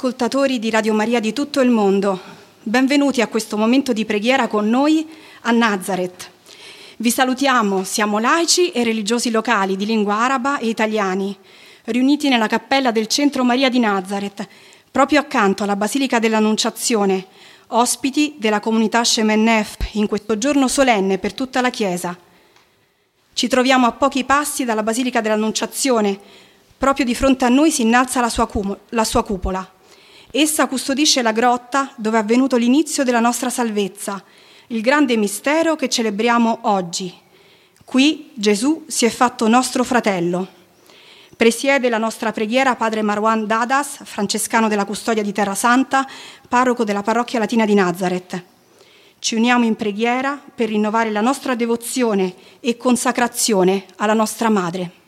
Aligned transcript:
Ascoltatori 0.00 0.58
di 0.58 0.70
Radio 0.70 0.94
Maria 0.94 1.20
di 1.20 1.34
tutto 1.34 1.60
il 1.60 1.68
mondo, 1.68 2.18
benvenuti 2.62 3.20
a 3.20 3.26
questo 3.26 3.58
momento 3.58 3.92
di 3.92 4.06
preghiera 4.06 4.48
con 4.48 4.66
noi 4.66 5.06
a 5.42 5.50
Nazareth. 5.50 6.30
Vi 6.96 7.10
salutiamo, 7.10 7.84
siamo 7.84 8.18
laici 8.18 8.70
e 8.70 8.82
religiosi 8.82 9.30
locali 9.30 9.76
di 9.76 9.84
lingua 9.84 10.14
araba 10.14 10.58
e 10.58 10.68
italiani, 10.68 11.36
riuniti 11.84 12.30
nella 12.30 12.46
cappella 12.46 12.92
del 12.92 13.08
Centro 13.08 13.44
Maria 13.44 13.68
di 13.68 13.78
Nazareth, 13.78 14.48
proprio 14.90 15.20
accanto 15.20 15.64
alla 15.64 15.76
Basilica 15.76 16.18
dell'Annunciazione, 16.18 17.26
ospiti 17.66 18.36
della 18.38 18.60
comunità 18.60 19.04
Shemenef 19.04 19.76
in 19.92 20.06
questo 20.06 20.38
giorno 20.38 20.66
solenne 20.66 21.18
per 21.18 21.34
tutta 21.34 21.60
la 21.60 21.68
Chiesa. 21.68 22.16
Ci 23.34 23.48
troviamo 23.48 23.84
a 23.84 23.92
pochi 23.92 24.24
passi 24.24 24.64
dalla 24.64 24.82
Basilica 24.82 25.20
dell'Annunciazione, 25.20 26.18
proprio 26.78 27.04
di 27.04 27.14
fronte 27.14 27.44
a 27.44 27.50
noi 27.50 27.70
si 27.70 27.82
innalza 27.82 28.22
la 28.22 28.30
sua, 28.30 28.46
cum- 28.46 28.78
la 28.88 29.04
sua 29.04 29.22
cupola. 29.22 29.72
Essa 30.32 30.68
custodisce 30.68 31.22
la 31.22 31.32
grotta 31.32 31.92
dove 31.96 32.16
è 32.16 32.20
avvenuto 32.20 32.56
l'inizio 32.56 33.02
della 33.02 33.18
nostra 33.18 33.50
salvezza, 33.50 34.22
il 34.68 34.80
grande 34.80 35.16
mistero 35.16 35.74
che 35.74 35.88
celebriamo 35.88 36.60
oggi. 36.62 37.12
Qui 37.84 38.30
Gesù 38.34 38.84
si 38.86 39.04
è 39.04 39.08
fatto 39.08 39.48
nostro 39.48 39.82
fratello. 39.82 40.46
Presiede 41.36 41.88
la 41.88 41.98
nostra 41.98 42.30
preghiera 42.30 42.76
Padre 42.76 43.02
Marwan 43.02 43.48
Dadas, 43.48 44.04
francescano 44.04 44.68
della 44.68 44.84
custodia 44.84 45.24
di 45.24 45.32
Terra 45.32 45.56
Santa, 45.56 46.06
parroco 46.48 46.84
della 46.84 47.02
parrocchia 47.02 47.40
latina 47.40 47.64
di 47.64 47.74
Nazareth. 47.74 48.44
Ci 49.18 49.34
uniamo 49.34 49.64
in 49.64 49.74
preghiera 49.74 50.40
per 50.54 50.68
rinnovare 50.68 51.10
la 51.10 51.20
nostra 51.20 51.56
devozione 51.56 52.34
e 52.60 52.76
consacrazione 52.76 53.86
alla 53.96 54.14
nostra 54.14 54.48
Madre. 54.48 54.99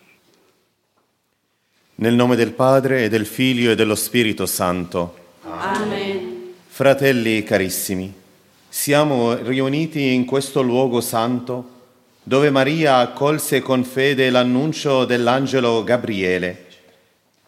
Nel 1.97 2.15
nome 2.15 2.37
del 2.37 2.53
Padre 2.53 3.05
e 3.05 3.09
del 3.09 3.27
Figlio 3.27 3.71
e 3.71 3.75
dello 3.75 3.95
Spirito 3.95 4.47
Santo. 4.47 5.15
Amen. 5.43 6.55
Fratelli 6.67 7.43
carissimi, 7.43 8.12
siamo 8.69 9.34
riuniti 9.34 10.15
in 10.15 10.25
questo 10.25 10.62
luogo 10.62 11.03
santo 11.03 11.69
dove 12.23 12.51
Maria 12.51 12.97
accolse 12.97 13.61
con 13.61 13.84
fede 13.84 14.31
l'annuncio 14.31 15.05
dell'angelo 15.05 15.84
Gabriele 15.84 16.67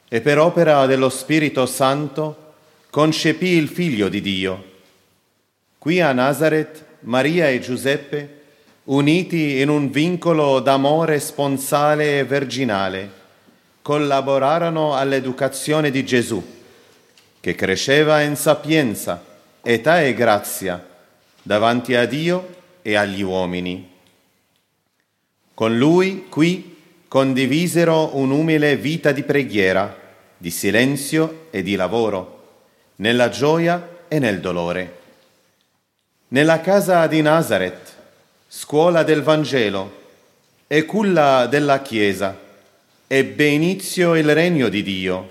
e 0.09 0.20
per 0.20 0.39
opera 0.39 0.84
dello 0.84 1.08
Spirito 1.08 1.64
Santo 1.64 2.53
concepì 2.91 3.56
il 3.56 3.69
figlio 3.69 4.08
di 4.08 4.20
Dio. 4.20 4.64
Qui 5.79 6.01
a 6.01 6.12
Nazareth 6.12 6.84
Maria 7.01 7.48
e 7.48 7.61
Giuseppe, 7.61 8.42
uniti 8.84 9.61
in 9.61 9.70
un 9.70 9.91
vincolo 9.91 10.61
d'amore 10.61 11.19
sponsale 11.19 12.19
e 12.19 12.25
virginale, 12.25 13.23
collaborarono 13.84 14.94
all'educazione 14.96 15.90
di 15.90 16.06
Gesù, 16.06 16.42
che 17.38 17.54
cresceva 17.54 18.22
in 18.22 18.34
sapienza, 18.34 19.22
età 19.60 20.00
e 20.00 20.14
grazia 20.14 20.82
davanti 21.42 21.94
a 21.94 22.06
Dio 22.06 22.62
e 22.80 22.96
agli 22.96 23.20
uomini. 23.20 23.90
Con 25.52 25.77
lui 25.77 26.28
qui 26.30 26.78
condivisero 27.06 28.16
un'umile 28.16 28.77
vita 28.77 29.12
di 29.12 29.22
preghiera, 29.22 29.94
di 30.34 30.50
silenzio 30.50 31.48
e 31.50 31.62
di 31.62 31.74
lavoro, 31.77 32.62
nella 32.96 33.28
gioia 33.28 34.06
e 34.08 34.18
nel 34.18 34.40
dolore. 34.40 34.98
Nella 36.28 36.62
casa 36.62 37.06
di 37.06 37.20
Nazareth, 37.20 37.94
scuola 38.48 39.02
del 39.02 39.20
Vangelo 39.20 40.00
e 40.67 40.86
culla 40.86 41.44
della 41.44 41.83
Chiesa, 41.83 42.43
ebbe 43.07 43.45
inizio 43.45 44.15
il 44.15 44.33
regno 44.33 44.70
di 44.70 44.83
Dio, 44.83 45.29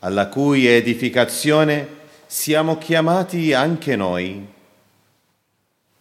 alla 0.00 0.28
cui 0.28 0.66
edificazione 0.66 1.88
siamo 2.26 2.76
chiamati 2.76 3.54
anche 3.54 3.96
noi. 3.96 4.46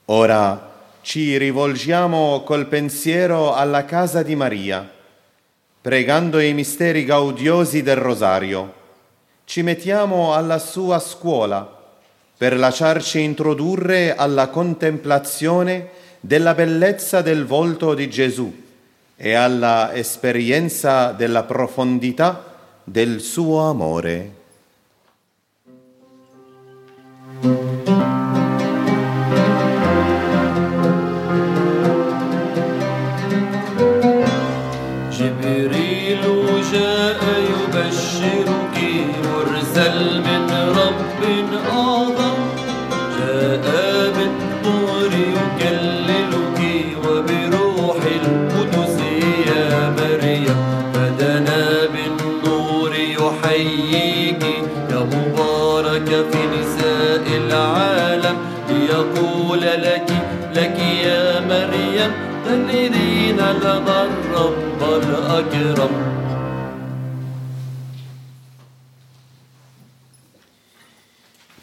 Ora, 0.06 0.72
ci 1.02 1.38
rivolgiamo 1.38 2.44
col 2.44 2.68
pensiero 2.68 3.54
alla 3.54 3.86
casa 3.86 4.24
di 4.24 4.36
Maria, 4.36 4.90
pregando 5.80 6.40
i 6.40 6.54
misteri 6.54 7.06
gaudiosi 7.06 7.82
del 7.82 7.98
rosario. 7.98 8.74
Ci 9.46 9.62
mettiamo 9.62 10.34
alla 10.34 10.60
sua 10.60 11.00
scuola 11.00 11.82
per 12.38 12.58
lasciarci 12.58 13.22
introdurre 13.22 14.16
alla 14.16 14.50
contemplazione 14.50 15.90
della 16.20 16.54
bellezza 16.54 17.22
del 17.22 17.46
volto 17.46 17.94
di 17.94 18.10
Gesù 18.10 18.63
e 19.24 19.36
alla 19.36 19.94
esperienza 19.94 21.14
della 21.14 21.44
profondità 21.44 22.44
del 22.84 23.22
suo 23.22 23.70
amore. 23.70 24.43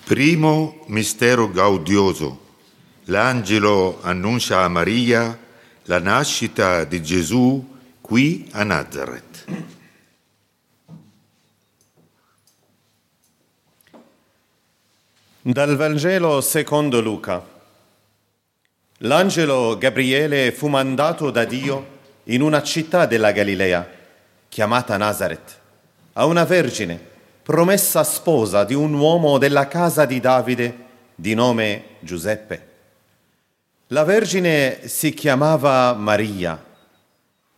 Primo 0.05 0.83
mistero 0.87 1.49
gaudioso. 1.49 2.49
L'angelo 3.05 4.01
annuncia 4.03 4.65
a 4.65 4.69
Maria 4.69 5.39
la 5.85 6.01
nascita 6.01 6.83
di 6.83 7.01
Gesù 7.01 7.79
qui 8.01 8.49
a 8.51 8.65
Nazareth. 8.65 9.45
Dal 15.43 15.77
Vangelo 15.77 16.41
secondo 16.41 17.01
Luca. 17.01 17.47
L'angelo 18.99 19.79
Gabriele 19.79 20.51
fu 20.51 20.67
mandato 20.67 21.31
da 21.31 21.45
Dio 21.45 21.99
in 22.25 22.43
una 22.43 22.63
città 22.63 23.07
della 23.07 23.33
Galilea, 23.33 23.89
chiamata 24.49 24.97
Nazareth, 24.97 25.59
a 26.15 26.27
una 26.27 26.45
vergine, 26.45 26.99
promessa 27.43 28.05
sposa 28.05 28.65
di 28.65 28.75
un 28.75 28.93
uomo 28.95 29.39
della 29.39 29.67
casa 29.67 30.05
di 30.05 30.21
Davide 30.21 30.77
di 31.15 31.35
nome 31.35 31.85
Giuseppe. 32.01 32.69
La 33.89 34.05
vergine 34.05 34.87
si 34.87 35.13
chiamava 35.13 35.93
Maria. 35.95 36.65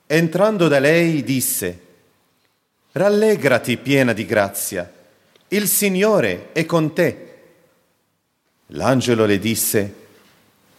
Entrando 0.07 0.69
da 0.69 0.79
lei 0.79 1.23
disse, 1.23 1.81
Rallegrati 2.93 3.77
piena 3.77 4.13
di 4.13 4.25
grazia, 4.27 4.91
il 5.49 5.67
Signore 5.67 6.49
è 6.53 6.65
con 6.65 6.93
te. 6.95 7.29
L'angelo 8.69 9.27
le 9.27 9.39
disse, 9.39 9.95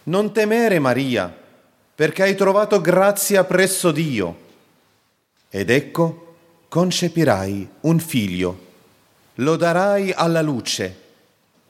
Non 0.04 0.32
temere 0.32 0.78
Maria, 0.78 1.32
perché 1.94 2.22
hai 2.22 2.34
trovato 2.34 2.80
grazia 2.80 3.44
presso 3.44 3.90
Dio. 3.92 4.42
Ed 5.48 5.70
ecco, 5.70 6.34
concepirai 6.68 7.68
un 7.82 8.00
figlio, 8.00 8.58
lo 9.34 9.56
darai 9.56 10.10
alla 10.10 10.42
luce 10.42 11.02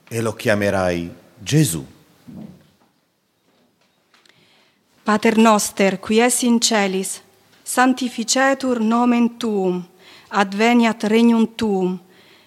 e 0.07 0.21
lo 0.21 0.33
chiamerai 0.33 1.13
Gesù. 1.37 1.85
Pater 5.03 5.37
noster, 5.37 5.99
qui 5.99 6.19
es 6.19 6.41
in 6.41 6.59
celis, 6.59 7.21
sanctificetur 7.61 8.79
nomen 8.79 9.37
tuum, 9.37 9.85
adveniat 10.29 11.03
regnum 11.03 11.55
tuum, 11.55 11.99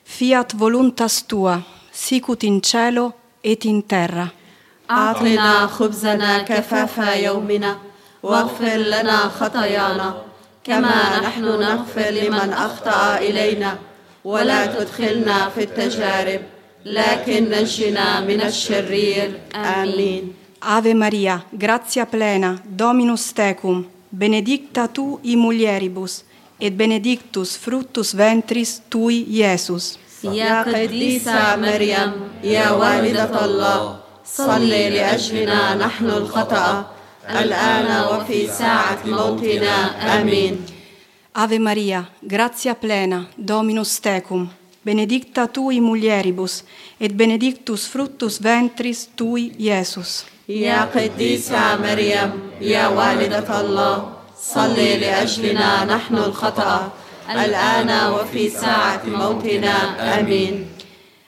fiat 0.03 0.57
voluntas 0.57 1.25
tua, 1.27 1.63
sicut 1.93 2.43
in 2.43 2.61
cielo 2.61 3.15
et 3.41 3.65
in 3.65 3.87
terra. 3.87 4.38
أعطنا 4.91 5.67
خبزنا 5.67 6.39
كفاف 6.43 6.99
يومنا 6.99 7.77
واغفر 8.23 8.77
لنا 8.77 9.19
خطايانا 9.29 10.23
كما 10.65 11.21
نحن 11.21 11.45
نغفر 11.45 12.11
لمن 12.11 12.53
أخطأ 12.53 13.19
إلينا 13.19 13.79
ولا 14.25 14.67
تدخلنا 14.67 15.49
في 15.49 15.63
التجارب 15.63 16.41
لكن 16.85 17.51
نجنا 17.51 18.21
من 18.21 18.41
الشرير. 18.41 19.41
آمين. 19.55 20.33
Ave 20.61 20.93
Maria, 20.95 21.45
gratia 21.53 22.05
plena, 22.05 22.59
Dominus 22.65 23.33
tecum, 23.33 23.87
benedicta 24.11 24.89
tu 24.89 25.21
in 25.23 25.39
mulieribus, 25.39 26.25
et 26.61 26.71
benedictus 26.77 27.57
fructus 27.57 28.13
ventris 28.13 28.83
tui, 28.91 29.25
Iesus. 29.29 29.99
يا 30.25 30.63
قديسة 30.63 31.57
مريم 31.57 32.13
يا 32.45 32.71
والدة 32.71 33.45
الله 33.45 33.97
صلي 34.37 34.91
لأجلنا 34.91 35.75
نحن 35.75 36.11
الخطأ. 36.11 36.87
الآن 37.31 38.05
وفي 38.11 38.47
ساعة 38.47 38.99
موتنا. 39.07 39.75
آمين. 40.21 40.57
Ave 41.35 41.59
Maria, 41.59 42.09
grazia 42.23 42.75
plena, 42.75 43.29
Dominus 43.37 44.01
tecum, 44.01 44.49
benedicta 44.85 45.47
tui 45.47 45.81
mulieribus, 45.81 46.65
et 47.01 47.13
benedictus 47.13 47.87
fructus 47.87 48.41
ventris 48.41 49.09
tui, 49.17 49.53
Iesus. 49.59 50.25
يا 50.49 50.85
قديسة 50.95 51.77
مريم 51.77 52.31
يا 52.61 52.89
والدة 52.89 53.61
الله 53.61 54.13
صلي 54.41 54.97
لأجلنا 54.97 55.85
نحن 55.85 56.15
الخطأ 56.17 56.93
الآن 57.31 58.13
وفي 58.13 58.49
ساعة 58.51 59.03
موتنا 59.07 59.75
آمين 60.21 60.68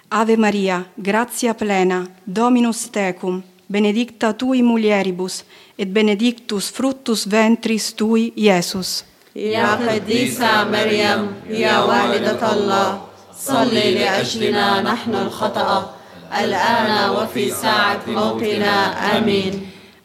Ave 0.10 0.38
Maria, 0.38 0.86
grazia 0.98 1.54
plena, 1.54 2.08
Dominus 2.26 2.90
tecum, 2.92 3.42
benedicta 3.68 4.34
tui 4.34 4.62
mulieribus, 4.62 5.44
et 5.78 5.86
benedictus 5.88 6.72
fructus 6.72 7.26
ventris 7.28 7.94
tui, 7.94 8.34
Iesus. 8.36 9.04
يا 9.36 9.76
قديسة 9.76 10.64
مريم 10.64 11.28
يا 11.50 11.80
والدة 11.80 12.54
الله 12.54 13.02
صلي 13.38 13.94
لأجلنا 13.94 14.82
نحن 14.82 15.16
الخطأ 15.16 15.96
الآن 16.40 17.10
وفي 17.10 17.52
ساعة 17.52 18.02
موتنا 18.08 18.76
آمين 19.18 19.54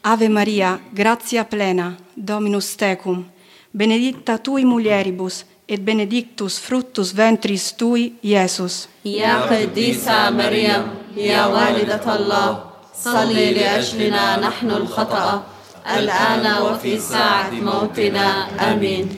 Ave 0.03 0.29
Maria, 0.29 0.79
grazia 0.93 1.43
plena, 1.45 1.95
Dominus 2.17 2.75
tecum, 2.75 3.23
benedicta 3.71 4.37
tui 4.37 4.65
mulieribus, 4.65 5.45
et 5.67 5.79
benedictus 5.79 6.59
fructus 6.59 7.13
ventris 7.13 7.75
tui, 7.77 8.13
Iesus. 8.23 8.89
يا 9.06 9.46
قديسة 9.46 10.30
مريم 10.30 10.82
يا 11.16 11.46
والدة 11.46 12.16
الله 12.16 12.50
صلي 12.94 13.54
لأجلنا 13.54 14.40
نحن 14.40 14.70
الخطأ. 14.70 15.42
الآن 15.86 16.62
وفي 16.62 16.98
ساعة 16.98 17.50
موتنا 17.50 18.48
آمين. 18.72 19.08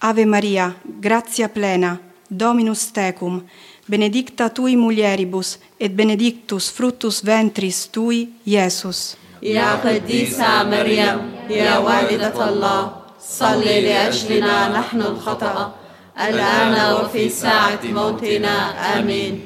Ave 0.00 0.24
Maria, 0.24 0.74
grazia 1.00 1.48
plena, 1.48 2.00
Dominus 2.30 2.92
tecum, 2.92 3.42
benedicta 3.88 4.48
tui 4.48 4.76
mulieribus, 4.76 5.58
et 5.80 5.88
benedictus 5.88 6.70
fructus 6.70 7.22
ventris 7.22 7.88
tui, 7.92 8.28
Iesus. 8.46 9.16
يا 9.42 9.74
قديسة 9.74 10.62
مريم 10.62 11.18
يا 11.50 11.78
والدة 11.78 12.48
الله 12.48 12.92
صلي 13.20 13.80
لأجلنا 13.80 14.68
نحن 14.68 15.00
الخطأ 15.02 15.83
الآن 16.18 16.94
وفي 16.94 17.28
ساعة 17.28 17.80
موتنا 17.84 18.56
آمين 18.98 19.40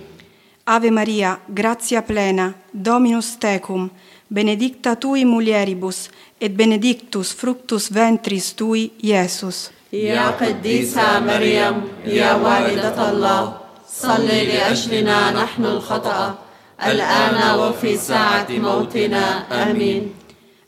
Ave 0.70 0.90
Maria, 0.90 1.38
grazia 1.48 2.02
plena, 2.02 2.52
Dominus 2.74 3.38
tecum, 3.38 3.88
benedicta 4.28 4.96
tui 4.96 5.24
mulieribus, 5.24 6.10
et 6.38 6.50
benedictus 6.50 7.32
fructus 7.34 7.88
ventris 7.90 8.52
tui, 8.54 8.92
Iesus. 9.02 9.70
يا 9.92 10.30
قديسة 10.30 11.20
مريم 11.20 11.82
يا 12.06 12.34
والدة 12.34 13.10
الله 13.10 13.56
صلي 13.88 14.46
لأجلنا 14.46 15.30
نحن 15.32 15.64
الخطأ 15.64 16.38
الآن 16.86 17.58
وفي 17.58 17.96
ساعة 17.96 18.46
موتنا 18.50 19.44
آمين 19.70 20.12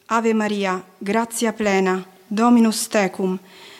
Ave 0.08 0.32
Maria, 0.34 0.82
grazia 1.04 1.52
plena, 1.52 2.02
Dominus 2.30 2.88
tecum, 2.88 3.38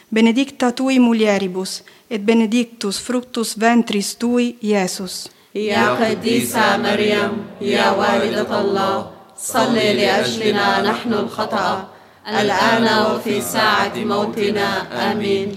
benedicta 0.10 0.72
tui 0.72 1.00
mulieribus, 1.00 1.84
et 2.10 2.20
benedictus 2.22 3.00
fructus 3.00 3.56
ventris 3.60 4.16
tui, 4.18 4.58
Iesus. 4.62 5.30
يا 5.56 5.96
قديسة 5.96 6.78
مريم 6.78 7.32
يا 7.62 7.92
والدة 7.92 8.62
الله 8.62 9.12
صلي 9.38 9.94
لأجلنا 9.94 10.82
نحن 10.82 11.14
الخطأ 11.14 11.88
الآن 12.28 12.88
وفي 13.12 13.42
ساعة 13.42 13.96
موتنا 13.96 14.68
آمين 15.12 15.56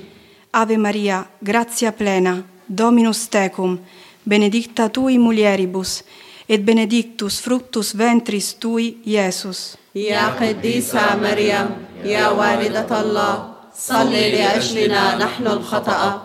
Ave 0.54 0.76
Maria, 0.78 1.26
grazia 1.42 1.92
plena, 1.92 2.42
Dominus 2.68 3.28
tecum, 3.28 3.78
benedicta 4.24 4.88
tui 4.88 5.18
mulieribus, 5.18 6.02
et 6.48 6.58
benedictus 6.64 7.40
fructus 7.40 7.92
ventris 7.96 8.54
tui, 8.58 8.98
Iesus. 9.04 9.76
يا 9.94 10.26
قديسة 10.40 11.16
مريم 11.22 11.68
يا 12.04 12.28
والدة 12.28 13.00
الله 13.00 13.51
صلي 13.77 14.31
لأجلنا 14.31 15.15
نحن 15.15 15.47
الخطأ 15.47 16.21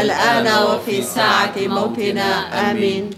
الآن 0.00 0.46
وفي 0.46 1.02
ساعة 1.02 1.54
موتنا 1.56 2.70
آمين 2.70 3.10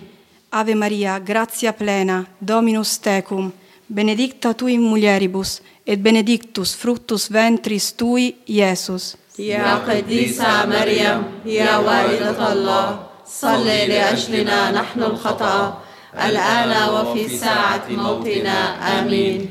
Ave 0.55 0.75
Maria, 0.77 1.19
grazia 1.19 1.73
plena, 1.73 2.25
Dominus 2.41 2.99
tecum, 3.01 3.51
benedicta 3.89 4.55
tui 4.55 4.79
mulieribus, 4.79 5.61
et 5.85 5.97
benedictus 5.97 6.77
fructus 6.77 7.29
ventris 7.29 7.93
tui, 7.97 8.37
Iesus. 8.49 9.17
يا 9.39 9.75
قديسة 9.75 10.67
مريم 10.67 11.23
يا 11.47 11.77
والدة 11.77 12.53
الله 12.53 12.99
صلي 13.27 13.87
لأجلنا 13.87 14.71
نحن 14.71 15.03
الخطأ 15.03 15.79
الآن 16.15 16.89
وفي 16.95 17.29
ساعة 17.39 17.85
موتنا 17.91 18.59
آمين 19.01 19.49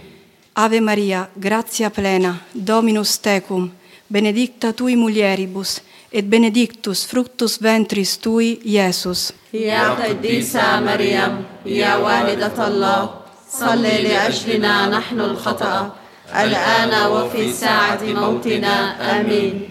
Ave 0.55 0.79
Maria, 0.81 1.27
grazia 1.35 1.89
plena, 1.89 2.35
Dominus 2.55 3.17
tecum, 3.19 3.71
benedicta 4.13 4.73
tui 4.73 4.95
mulieribus, 4.95 5.71
et 6.17 6.25
benedictus 6.33 6.99
fructus 7.11 7.53
ventris 7.61 8.11
tui, 8.23 8.59
Iesus. 8.75 9.33
يا 9.53 9.89
قديسة 9.89 10.79
مريم 10.79 11.43
يا 11.65 11.95
والدة 11.95 12.67
الله 12.67 13.09
صلي 13.49 14.01
لأجلنا 14.01 14.89
نحن 14.89 15.19
الخطأ 15.21 15.95
الآن 16.35 16.93
وفي 17.11 17.51
ساعة 17.53 18.01
موتنا 18.03 18.75
آمين 19.19 19.69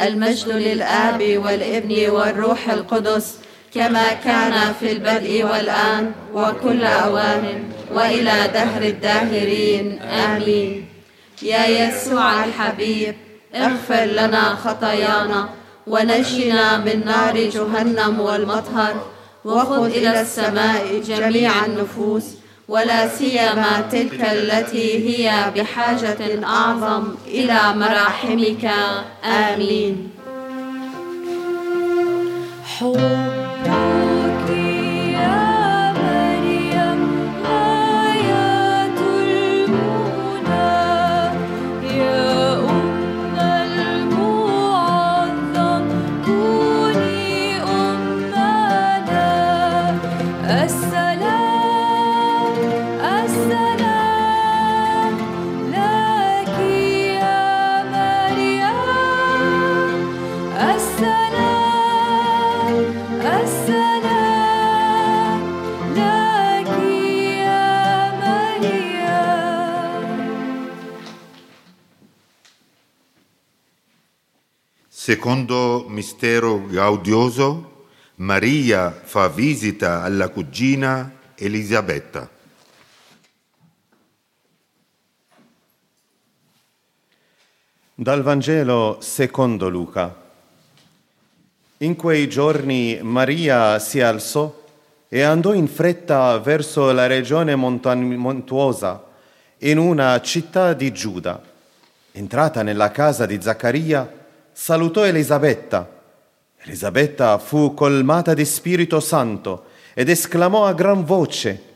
المجد 0.00 0.48
للآب 0.48 1.20
والابن 1.44 2.10
والروح 2.10 2.70
القدس 2.70 3.34
كما 3.74 4.12
كان 4.12 4.72
في 4.80 4.92
البدء 4.92 5.44
والآن 5.44 6.12
وكل 6.34 6.84
أوان 6.84 7.44
وإلى 7.92 8.36
دهر 8.54 8.82
الداهرين 8.82 9.98
آمين 10.02 10.86
يا 11.42 11.64
يسوع 11.66 12.44
الحبيب 12.44 13.14
اغفر 13.54 14.04
لنا 14.04 14.54
خطايانا 14.64 15.48
ونجنا 15.86 16.78
من 16.78 17.04
نار 17.04 17.36
جهنم 17.36 18.20
والمطهر 18.20 18.94
وخذ 19.44 19.84
إلى 19.84 20.20
السماء 20.20 21.02
جميع 21.06 21.66
النفوس 21.66 22.24
ولا 22.68 23.08
سيما 23.08 23.88
تلك 23.92 24.20
التي 24.20 25.08
هي 25.08 25.52
بحاجة 25.56 26.44
أعظم 26.44 27.14
إلى 27.26 27.60
مراحمك. 27.74 28.70
آمين. 29.24 30.10
حبك 32.78 33.23
Secondo 75.04 75.84
mistero 75.86 76.64
gaudioso, 76.66 77.88
Maria 78.14 78.90
fa 78.90 79.28
visita 79.28 80.02
alla 80.02 80.30
cugina 80.30 81.12
Elisabetta. 81.34 82.26
Dal 87.94 88.22
Vangelo 88.22 88.96
secondo 89.02 89.68
Luca. 89.68 90.22
In 91.76 91.96
quei 91.96 92.26
giorni 92.26 92.98
Maria 93.02 93.78
si 93.80 94.00
alzò 94.00 94.58
e 95.06 95.20
andò 95.20 95.52
in 95.52 95.68
fretta 95.68 96.38
verso 96.38 96.90
la 96.92 97.06
regione 97.06 97.54
montuosa, 97.56 99.04
in 99.58 99.76
una 99.76 100.18
città 100.22 100.72
di 100.72 100.90
Giuda. 100.94 101.42
Entrata 102.12 102.62
nella 102.62 102.90
casa 102.90 103.26
di 103.26 103.38
Zaccaria, 103.38 104.22
salutò 104.54 105.04
Elisabetta. 105.04 105.90
Elisabetta 106.62 107.36
fu 107.38 107.74
colmata 107.74 108.32
di 108.32 108.44
Spirito 108.44 109.00
Santo 109.00 109.64
ed 109.92 110.08
esclamò 110.08 110.64
a 110.64 110.72
gran 110.72 111.04
voce, 111.04 111.72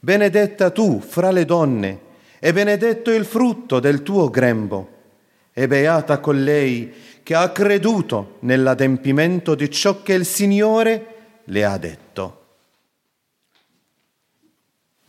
Benedetta 0.00 0.70
tu 0.70 1.00
fra 1.00 1.30
le 1.30 1.44
donne, 1.44 2.00
e 2.40 2.52
benedetto 2.52 3.12
il 3.12 3.24
frutto 3.24 3.78
del 3.78 4.02
tuo 4.02 4.28
grembo, 4.28 4.88
e 5.52 5.68
beata 5.68 6.18
colei 6.18 6.92
che 7.22 7.36
ha 7.36 7.48
creduto 7.50 8.38
nell'adempimento 8.40 9.54
di 9.54 9.70
ciò 9.70 10.02
che 10.02 10.14
il 10.14 10.26
Signore 10.26 11.06
le 11.44 11.64
ha 11.64 11.78
detto. 11.78 12.40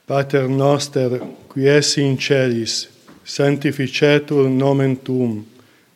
Pater 0.05 0.47
noster, 0.47 1.25
qui 1.47 1.65
esi 1.65 2.01
in 2.01 2.19
celis, 2.19 2.87
sanctificetur 3.23 4.47
nomen 4.47 5.01
tuum, 5.01 5.43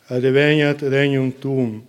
adveniat 0.09 0.81
regnum 0.81 1.31
tuum, 1.31 1.83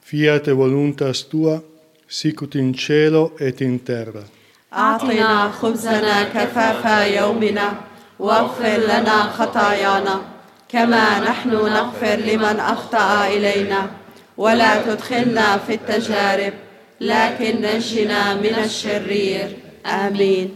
fiat 0.00 0.46
voluntas 0.46 1.24
tua, 1.30 1.62
sicut 2.08 2.54
in 2.54 2.74
cielo 2.74 3.32
et 3.40 3.60
in 3.60 3.78
terra. 3.80 4.24
أعطنا 4.72 5.50
خبزنا 5.50 6.22
كفاف 6.34 6.84
يومنا 7.16 7.74
واغفر 8.18 8.76
لنا 8.78 9.22
خطايانا 9.22 10.20
كما 10.68 11.20
نحن 11.20 11.50
نغفر 11.50 12.16
لمن 12.16 12.60
أخطأ 12.60 13.26
إلينا 13.26 13.90
ولا 14.36 14.82
تدخلنا 14.82 15.58
في 15.58 15.74
التجارب 15.74 16.52
لكن 17.00 17.62
نجنا 17.62 18.34
من 18.34 18.54
الشرير 18.64 19.48
آمين 19.86 20.50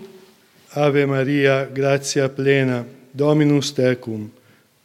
Ave 0.72 1.04
Maria, 1.04 1.66
gratia 1.66 2.28
plena, 2.28 2.84
Dominus 3.12 3.72
tecum, 3.72 4.30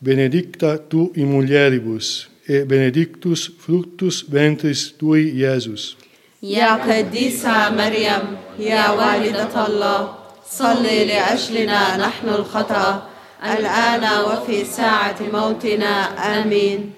benedicta 0.06 0.78
tu 0.90 1.12
in 1.16 1.26
mulieribus, 1.26 2.30
et 2.48 2.66
benedictus 2.68 3.52
fructus 3.64 4.26
ventris 4.30 4.94
tui, 4.98 5.32
Iesus. 5.42 5.98
يا 6.44 6.76
قديسة 6.76 7.70
مريم 7.70 8.24
يا 8.60 8.90
والدة 8.90 9.66
الله 9.68 10.16
صلي 10.50 11.06
لأجلنا 11.06 11.98
نحن 11.98 12.30
الخطأ 12.30 13.10
الآن 13.44 14.04
وفي 14.28 14.66
ساعة 14.66 15.16
موتنا 15.34 15.94
آمين 16.42 16.92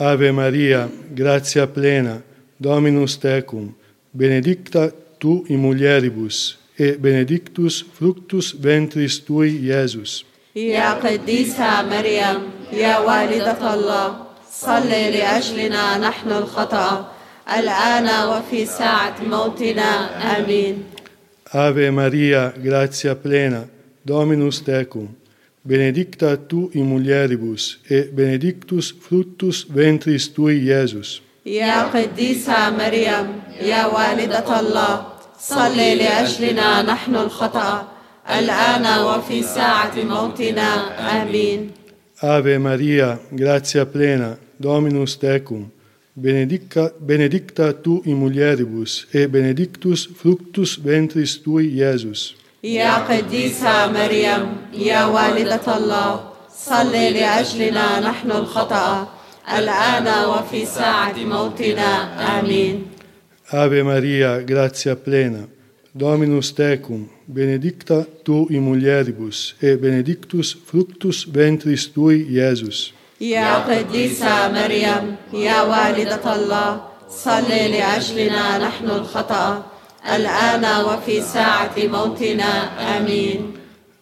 Ave 0.00 0.32
Maria, 0.32 0.88
gratia 1.14 1.66
plena, 1.66 2.22
Dominus 2.60 3.18
tecum, 3.18 3.74
benedicta 4.14 4.92
tu 5.18 5.44
in 5.48 5.58
mulieribus, 5.58 6.56
et 6.78 6.96
benedictus 7.02 7.84
fructus 7.94 8.54
ventris 8.54 9.18
tui, 9.26 9.58
Iesus. 9.68 10.24
يا 10.66 10.92
قديسة 10.92 11.82
مريم 11.82 12.38
يا 12.72 12.98
والدة 12.98 13.74
الله 13.74 14.16
صلي 14.50 15.10
لأجلنا 15.10 15.98
نحن 15.98 16.30
الخطأ. 16.30 17.12
الآن 17.58 18.08
وفي 18.28 18.66
ساعة 18.66 19.14
موتنا 19.30 19.90
آمين. 20.38 20.84
Ave 21.54 21.90
Maria, 21.90 22.52
gratia 22.62 23.14
plena, 23.14 23.68
Dominus 24.04 24.60
tecum, 24.62 25.08
benedicta 25.64 26.36
tu 26.36 26.70
in 26.74 26.84
mulieribus, 26.84 27.78
et 27.88 28.10
benedictus 28.12 28.92
fructus 28.92 29.64
ventris 29.70 30.28
tui, 30.34 30.58
Iesus. 30.66 31.20
يا 31.46 31.82
قديسة 31.82 32.70
مريم 32.70 33.40
يا 33.60 33.86
والدة 33.86 34.60
الله 34.60 35.06
صلي 35.40 35.94
لأجلنا 35.94 36.82
نحن 36.82 37.16
الخطأ 37.16 37.97
الآن 38.30 38.86
وفي 39.04 39.42
ساعة 39.42 39.92
موتنا 39.96 40.70
آمين 41.22 41.70
Ave 42.20 42.58
Maria, 42.58 43.18
gratia 43.32 43.86
plena, 43.86 44.36
Dominus 44.60 45.16
tecum, 45.16 45.70
benedicta, 46.16 46.90
benedicta 46.98 47.72
tu 47.72 48.02
in 48.06 48.16
mulieribus, 48.16 49.06
et 49.14 49.28
benedictus 49.28 50.08
fructus 50.20 50.76
ventris 50.84 51.38
tui, 51.44 51.68
Iesus. 51.78 52.34
يا 52.64 52.94
قديسة 52.98 53.86
مريم 53.92 54.46
يا 54.74 55.04
والدة 55.04 55.76
الله 55.76 56.20
صلي 56.56 57.10
لأجلنا 57.10 58.00
نحن 58.00 58.30
الخطأ 58.30 59.08
الآن 59.58 60.24
وفي 60.28 60.66
ساعة 60.66 61.14
موتنا 61.24 62.40
آمين 62.40 62.86
Ave 63.52 63.82
Maria, 63.82 64.42
gratia 64.42 64.96
plena, 64.96 65.48
Dominus 65.94 66.52
tecum, 66.52 67.08
benedicta 67.28 68.06
tu 68.24 68.46
in 68.50 68.62
mulieribus, 68.62 69.54
et 69.62 69.76
benedictus 69.76 70.56
fructus 70.66 71.26
ventris 71.34 71.92
tui, 71.92 72.26
Iesus. 72.30 72.92
يا 73.20 73.58
قديسة 73.58 74.48
مريم 74.52 75.16
يا 75.32 75.62
والدة 75.62 76.34
الله 76.34 76.80
صلي 77.10 77.68
لأجلنا 77.68 78.58
نحن 78.58 78.90
الخطأ 78.90 79.66
الآن 80.14 80.64
وفي 80.84 81.20
ساعة 81.22 81.74
موتنا 81.76 82.70
آمين 82.98 83.52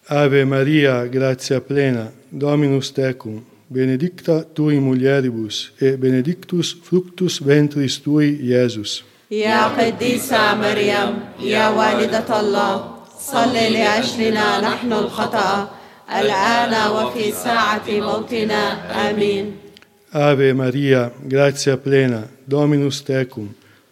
Ave 0.09 0.45
Maria, 0.45 1.06
gratia 1.09 1.61
plena, 1.61 2.12
Dominus 2.30 2.92
tecum, 2.92 3.42
benedicta 3.68 4.45
tu 4.54 4.71
in 4.71 4.80
mulieribus, 4.80 5.73
et 5.80 5.97
benedictus 5.97 6.76
fructus 6.83 7.40
ventris 7.40 7.99
tui, 8.02 8.38
Iesus. 8.42 9.02
يا 9.30 9.66
قديسة 9.66 10.54
مريم 10.54 11.18
يا 11.40 11.68
والدة 11.68 12.40
الله 12.40 12.95
صلي 13.20 13.68
لأجلنا 13.68 14.61
نحن 14.61 14.92
الخطأ 14.92 15.68
الآن 16.20 16.90
وفي 16.90 17.32
ساعة 17.32 17.82
موتنا 17.88 18.62
آمين 19.11 19.52
Ave 20.12 20.54
Maria, 20.54 21.11
gratia 21.28 21.76
plena, 21.76 22.23
Dominus 22.49 23.02
tecum, 23.02 23.49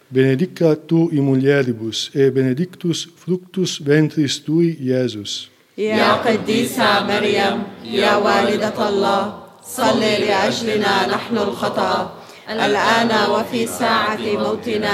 benedicta 0.09 0.75
tu 0.75 1.09
in 1.11 1.21
mulieribus, 1.21 2.09
et 2.15 2.31
benedictus 2.31 3.07
fructus 3.17 3.77
ventris 3.79 4.39
tui, 4.43 4.77
Iesus. 4.79 5.49
يا 5.77 6.13
قديسة 6.13 7.03
مريم 7.03 7.63
يا 7.83 8.15
والدة 8.15 8.89
الله 8.89 9.33
صلي 9.63 10.17
لأجلنا 10.17 11.07
نحن 11.07 11.37
الخطأ 11.37 12.13
الآن 12.49 13.11
وفي 13.31 13.67
ساعة 13.67 14.17
موتنا 14.23 14.93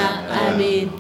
آمين 0.50 0.92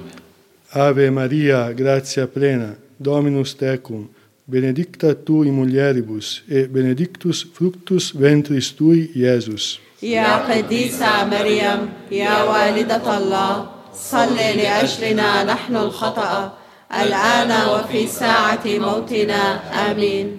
Ave 0.73 1.09
Maria, 1.11 1.73
gratia 1.73 2.27
plena, 2.27 2.75
Dominus 3.03 3.55
tecum, 3.57 4.07
benedicta 4.47 5.15
tu 5.15 5.43
in 5.43 5.53
mulieribus, 5.53 6.43
et 6.49 6.67
benedictus 6.67 7.43
fructus 7.53 8.13
ventris 8.13 8.75
tui, 8.77 9.09
Iesus. 9.15 9.79
يا 10.03 10.37
قديسة 10.49 11.25
مريم 11.25 11.89
يا 12.11 12.43
والدة 12.43 13.17
الله 13.17 13.69
صلي 13.93 14.53
لأجلنا 14.57 15.43
نحن 15.43 15.75
الخطأ 15.75 16.53
الآن 17.01 17.51
وفي 17.69 18.07
ساعة 18.07 18.65
موتنا 18.65 19.59
آمين 19.91 20.37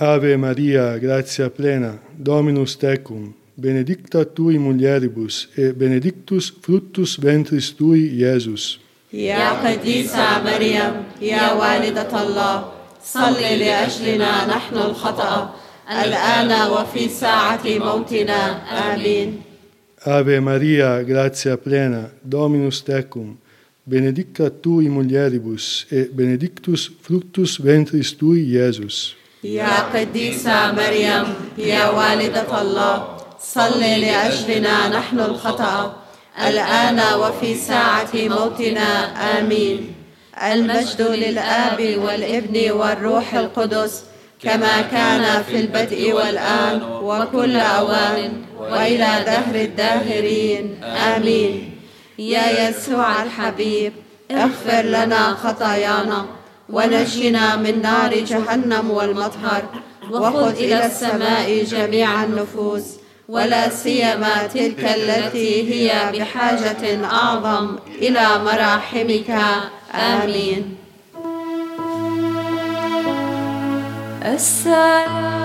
Ave 0.00 0.36
Maria, 0.36 0.98
gratia 0.98 1.50
plena, 1.50 1.98
Dominus 2.16 2.76
tecum, 2.78 3.34
benedicta 3.56 4.24
tu 4.24 4.48
in 4.50 4.60
mulieribus, 4.62 5.48
et 5.58 5.72
benedictus 5.76 6.50
fructus 6.62 7.18
ventris 7.20 7.74
tui, 7.76 8.08
Iesus. 8.16 8.78
يا 9.12 9.50
قديسة 9.50 10.42
مريم 10.44 10.92
يا 11.20 11.52
والدة 11.52 12.22
الله 12.22 12.64
صلي 13.04 13.56
لأجلنا 13.56 14.46
نحن 14.46 14.76
الخطأ. 14.76 15.54
الآن 15.90 16.70
وفي 16.70 17.08
ساعة 17.08 17.60
موتنا. 17.64 18.62
آمين. 18.94 19.42
Ave 20.06 20.40
Maria, 20.40 21.02
gratia 21.02 21.56
plena, 21.56 22.10
Dominus 22.24 22.82
tecum, 22.82 23.36
benedicta 23.84 24.48
tu 24.48 24.80
in 24.80 24.90
mulieribus, 24.90 25.86
et 25.90 26.08
benedictus 26.14 26.90
fructus 27.02 27.58
ventris 27.58 28.16
tui, 28.16 28.40
Iesus. 28.54 29.14
يا 29.44 29.80
قديسة 29.94 30.72
مريم 30.72 31.24
يا 31.58 31.88
والدة 31.88 32.60
الله 32.62 33.08
صلي 33.40 34.00
لأجلنا 34.00 34.88
نحن 34.88 35.20
الخطأ 35.20 35.99
الآن 36.38 37.00
وفي 37.20 37.54
ساعة 37.54 38.08
موتنا. 38.14 38.90
آمين. 39.38 39.94
المجد 40.42 41.02
للآب 41.02 41.98
والابن 41.98 42.70
والروح 42.70 43.34
القدس 43.34 44.04
كما 44.42 44.82
كان 44.82 45.42
في 45.42 45.56
البدء 45.60 46.12
والآن 46.12 46.82
وكل 46.82 47.56
أوان 47.56 48.32
وإلى 48.58 49.24
دهر 49.26 49.54
الداهرين. 49.54 50.84
آمين. 50.84 51.80
يا 52.18 52.68
يسوع 52.68 53.22
الحبيب 53.22 53.92
اغفر 54.30 54.82
لنا 54.82 55.34
خطايانا 55.34 56.26
ونجنا 56.68 57.56
من 57.56 57.82
نار 57.82 58.14
جهنم 58.14 58.90
والمطهر 58.90 59.62
وخذ 60.10 60.54
إلى 60.56 60.86
السماء 60.86 61.64
جميع 61.64 62.24
النفوس. 62.24 62.99
ولا 63.30 63.68
سيما 63.68 64.46
تلك 64.54 64.84
التي 64.84 65.72
هي 65.72 66.12
بحاجة 66.12 67.04
أعظم 67.04 67.76
إلى 68.02 68.26
مراحمك. 68.44 69.30
آمين. 69.94 70.76
السلام 74.24 75.39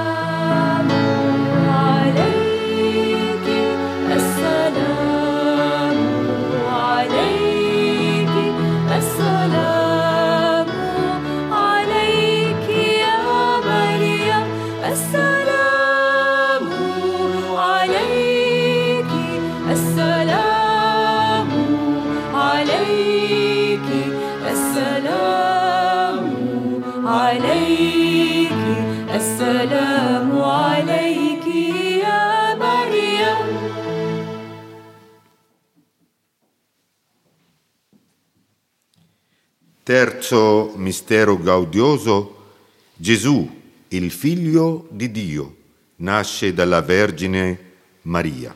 Terzo 39.86 40.74
mistero 40.77 41.38
gaudioso, 41.38 42.54
Gesù, 42.96 43.48
il 43.89 44.10
figlio 44.10 44.88
di 44.89 45.12
Dio, 45.12 45.56
nasce 45.98 46.56
dalla 46.56 46.82
Vergine 46.82 47.60
Maria. 48.01 48.56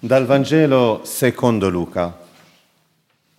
Dal 0.00 0.26
Vangelo 0.26 1.02
secondo 1.04 1.68
Luca. 1.68 2.26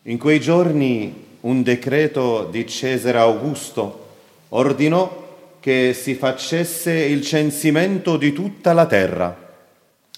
In 0.04 0.18
quei 0.18 0.40
giorni 0.40 1.26
un 1.42 1.62
decreto 1.62 2.48
di 2.50 2.66
Cesare 2.66 3.18
Augusto 3.18 4.08
ordinò 4.48 5.58
che 5.60 5.94
si 5.94 6.16
facesse 6.16 6.94
il 6.94 7.22
censimento 7.22 8.16
di 8.16 8.32
tutta 8.32 8.72
la 8.72 8.86
terra. 8.86 9.58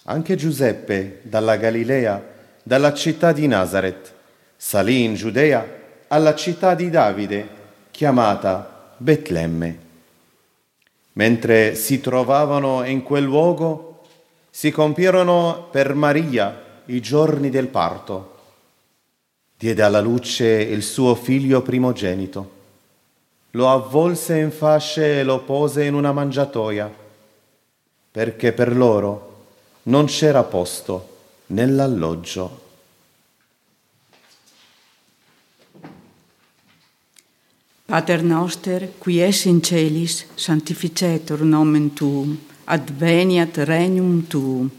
Anche 0.04 0.36
Giuseppe 0.36 1.22
dalla 1.24 1.58
Galilea, 1.58 2.30
dalla 2.64 2.94
città 2.94 3.32
di 3.32 3.48
Nazareth, 3.48 4.14
salì 4.56 5.04
in 5.04 5.16
Giudea 5.16 5.80
alla 6.08 6.36
città 6.36 6.76
di 6.76 6.90
Davide, 6.90 7.48
chiamata 7.92 8.94
Betlemme. 8.98 9.90
Mentre 11.14 11.76
si 11.76 12.00
trovavano 12.00 12.84
in 12.86 13.04
quel 13.04 13.24
luogo, 13.24 14.04
si 14.50 14.72
compirono 14.72 15.68
per 15.72 15.94
Maria 15.94 16.82
i 16.86 17.02
giorni 17.02 17.50
del 17.50 17.68
parto. 17.68 18.30
Diede 19.58 19.82
alla 19.82 20.02
luce 20.02 20.46
il 20.46 20.84
suo 20.84 21.16
figlio 21.16 21.62
primogenito. 21.62 22.60
Lo 23.52 23.70
avvolse 23.70 24.38
in 24.38 24.52
fasce 24.52 25.20
e 25.20 25.24
lo 25.24 25.44
pose 25.44 25.84
in 25.84 25.94
una 25.94 26.12
mangiatoia, 26.12 26.92
perché 28.12 28.54
per 28.54 28.76
loro 28.76 29.46
non 29.84 30.06
c'era 30.06 30.44
posto 30.44 31.11
nell'alloggio. 31.51 32.65
Pater 37.87 38.23
noster, 38.23 38.89
qui 38.99 39.21
es 39.23 39.47
in 39.47 39.61
celis, 39.63 40.27
sanctificetur 40.35 41.45
nomen 41.45 41.95
tuum, 41.95 42.37
adveniat 42.67 43.57
regnum 43.59 44.27
tuum, 44.27 44.71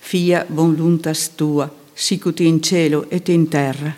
fia 0.00 0.46
voluntas 0.48 1.28
tua, 1.36 1.68
sicut 1.94 2.40
in 2.40 2.62
cielo 2.62 3.04
et 3.10 3.28
in 3.28 3.48
terra. 3.48 3.92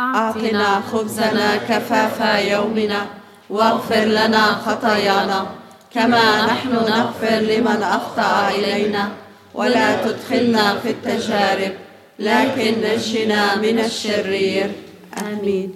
أعطنا 0.00 0.80
خبزنا 0.80 1.56
كفاف 1.56 2.20
يومنا 2.50 3.06
واغفر 3.50 4.04
لنا 4.04 4.44
خطايانا 4.66 5.46
كما 5.94 6.46
نحن 6.46 6.72
نغفر 6.72 7.38
لمن 7.38 7.82
أخطأ 7.82 8.50
إلينا 8.50 9.08
ولا 9.53 10.05
تدخلنا 10.05 10.79
في 10.79 10.89
التجارب 10.89 11.71
لكن 12.19 12.73
نجنا 12.83 13.55
من 13.55 13.79
الشرير. 13.79 14.71
آمين. 15.17 15.71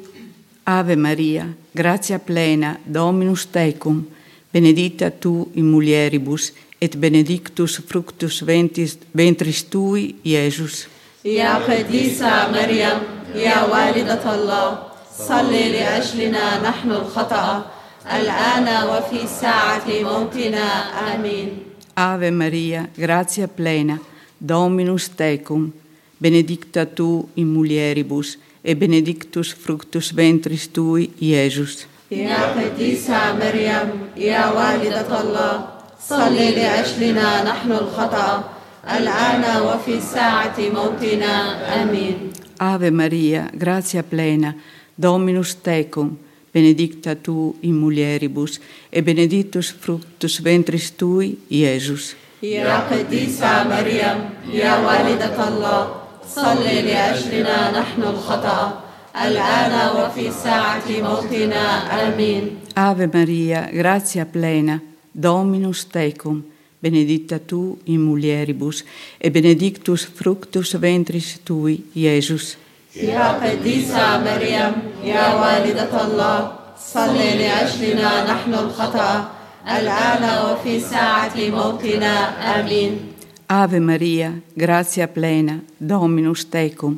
Ave 0.66 0.96
Maria, 0.96 1.46
gratia 1.76 2.20
plena, 2.20 2.80
Dominus 2.86 3.48
tecum, 3.48 4.08
benedicta 4.54 5.12
tu 5.12 5.52
in 5.56 5.66
mulieribus, 5.66 6.54
et 6.82 6.96
benedictus 6.96 7.82
fructus 7.90 8.46
ventris, 8.46 8.98
ventris 9.14 9.64
tui, 9.70 10.16
Iesus. 10.24 10.88
يا 11.26 11.54
قديسة 11.56 12.52
مريم 12.52 13.00
يا 13.36 13.64
والدة 13.64 14.36
الله 14.36 14.78
صلي 15.18 15.72
لأجلنا 15.72 16.70
نحن 16.70 16.92
الخطأ 16.92 17.66
الآن 18.12 18.68
وفي 18.90 19.28
ساعة 19.42 19.88
موتنا 19.88 20.68
آمين 21.16 21.50
Ave 21.95 22.31
Maria, 22.31 22.89
gratia 22.97 23.49
plena, 23.49 23.99
Dominus 24.41 25.09
tecum, 25.09 25.73
benedicta 26.21 26.87
tu 26.87 27.29
in 27.37 27.47
mulieribus, 27.47 28.39
et 28.65 28.75
benedictus 28.79 29.55
fructus 29.55 30.13
ventris 30.17 30.69
tui, 30.69 31.11
Iesus. 31.21 31.87
يا 32.11 32.57
قديسة 32.57 33.37
مريم 33.37 33.89
يا 34.17 34.49
والدة 34.51 35.21
الله 35.21 35.65
صلي 36.09 36.51
لأجلنا 36.51 37.45
نحن 37.45 37.73
الخطأ 37.73 38.45
الآن 38.97 39.45
وفي 39.63 40.01
ساعة 40.01 40.57
موتنا 40.59 41.33
آمين 41.83 42.33
Ave 42.61 42.91
Maria, 42.91 43.51
gratia 43.55 44.03
plena, 44.03 44.55
Dominus 44.97 45.55
tecum, 45.55 46.17
benedicta 46.55 47.15
tu 47.15 47.57
in 47.63 47.75
mulieribus, 47.75 48.61
et 48.93 49.05
benedictus 49.05 49.75
fructus 49.81 50.43
ventris 50.45 50.93
tui, 50.97 51.39
Iesus. 51.51 52.17
يا 52.43 52.79
قديسة 52.91 53.65
مريم 53.69 54.19
يا 54.55 54.79
والدة 54.87 55.49
الله 55.49 55.83
صلي 56.35 56.83
لأجلنا 56.83 57.81
نحن 57.81 58.03
الخطأ 58.03 58.81
الآن 59.27 59.73
وفي 59.97 60.31
ساعة 60.31 60.87
موتنا 60.89 61.65
آمين 62.07 62.51
Ave 62.77 63.07
Maria, 63.07 63.69
gratia 63.73 64.25
plena, 64.25 64.79
Dominus 65.13 65.87
tecum, 65.91 66.45
benedicta 66.81 67.39
tu 67.41 67.79
in 67.87 68.01
mulieribus, 68.01 68.85
et 69.21 69.31
benedictus 69.31 70.07
fructus 70.07 70.81
ventris 70.81 71.41
tui, 71.45 71.85
Iesus. 71.97 72.57
يا 72.96 73.28
قديسة 73.42 74.18
مريم 74.18 74.74
يا 75.04 75.34
والدة 75.34 76.06
الله 76.06 76.52
صلي 76.94 77.30
لأجلنا 77.38 78.34
نحن 78.34 78.54
الخطأ. 78.54 79.30
الآن 79.68 80.24
وفي 80.46 80.80
ساعة 80.80 81.34
موتنا 81.38 82.16
آمين. 82.60 83.00
Ave 83.50 83.80
Maria, 83.80 84.32
gratia 84.56 85.08
plena, 85.08 85.60
Dominus 85.80 86.46
tecum, 86.46 86.98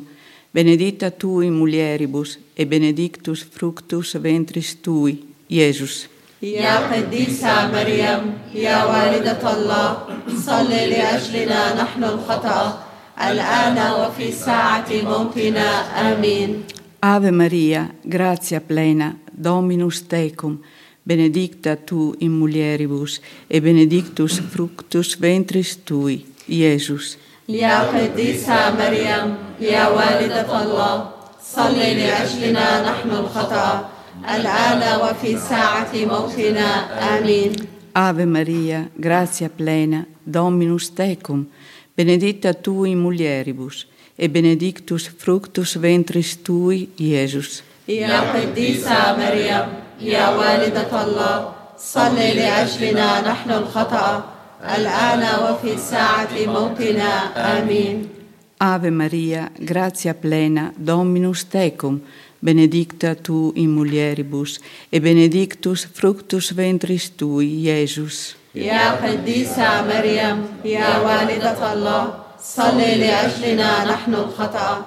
benedicta 0.54 1.10
tu 1.10 1.40
in 1.40 1.52
mulieribus, 1.52 2.38
et 2.56 2.66
benedictus 2.68 3.44
fructus 3.44 4.14
ventris 4.22 4.76
tui, 4.82 5.24
Iesus. 5.48 6.08
يا 6.42 6.92
قديسة 6.92 7.72
مريم 7.72 8.38
يا 8.54 8.84
والدة 8.84 9.52
الله 9.52 9.98
صلي 10.46 10.86
لأجلنا 10.86 11.82
نحن 11.82 12.04
الخطأ 12.04 12.85
الآن 13.20 13.78
وفي 14.00 14.32
ساعة 14.32 14.86
موتنا 15.02 15.68
آمين 16.12 16.62
Ave 17.02 17.30
Maria, 17.30 17.82
gratia 18.08 18.60
plena, 18.60 19.14
Dominus 19.30 20.02
tecum, 20.08 20.58
benedicta 21.06 21.76
tu 21.76 22.14
in 22.20 22.32
mulieribus, 22.32 23.20
et 23.50 23.60
benedictus 23.60 24.40
fructus 24.52 25.14
ventris 25.20 25.76
tui, 25.84 26.26
Iesus. 26.48 27.16
يا 27.48 27.78
قديسة 27.82 28.74
مريم 28.74 29.36
يا 29.60 29.88
والدة 29.88 30.62
الله 30.62 31.08
صلي 31.42 31.94
لأجلنا 31.94 32.82
نحن 32.90 33.10
الخطأ 33.10 33.88
الآن 34.34 35.00
وفي 35.00 35.38
ساعة 35.38 35.92
موتنا 35.94 36.68
آمين 37.18 37.52
Ave 37.94 38.26
Maria, 38.26 38.88
gratia 39.00 39.48
plena, 39.48 40.04
Dominus 40.26 40.90
tecum, 40.90 41.46
benedicta 41.97 42.53
tu 42.53 42.85
in 42.85 42.97
mulieribus, 42.97 43.87
et 44.17 44.31
benedictus 44.31 45.09
fructus 45.17 45.75
ventris 45.81 46.37
tui, 46.43 46.89
Iesus. 46.99 47.63
يا 47.87 48.19
قديسة 48.33 49.17
مريم 49.17 49.65
يا 50.01 50.29
والدة 50.29 51.03
الله 51.03 51.51
صلي 51.77 52.33
لأجلنا 52.33 53.21
نحن 53.27 53.51
الخطأ 53.51 54.23
الآن 54.75 55.23
وفي 55.43 55.77
ساعة 55.77 56.29
موتنا 56.45 57.11
آمين 57.59 58.07
Ave 58.61 58.91
Maria, 58.91 59.49
gratia 59.57 60.13
plena, 60.13 60.71
Dominus 60.77 61.45
tecum, 61.45 61.99
benedicta 62.39 63.15
tu 63.15 63.51
in 63.55 63.69
mulieribus, 63.73 64.59
et 64.91 65.01
benedictus 65.01 65.87
fructus 65.93 66.55
ventris 66.55 67.09
tui, 67.17 67.65
Iesus. 67.65 68.35
يا 68.56 68.90
قديسة 68.90 69.84
مريم 69.84 70.46
يا 70.64 70.98
والدة 70.98 71.72
الله 71.72 72.14
صلي 72.40 72.94
لأجلنا 72.94 73.84
نحن 73.84 74.14
الخطأ. 74.14 74.84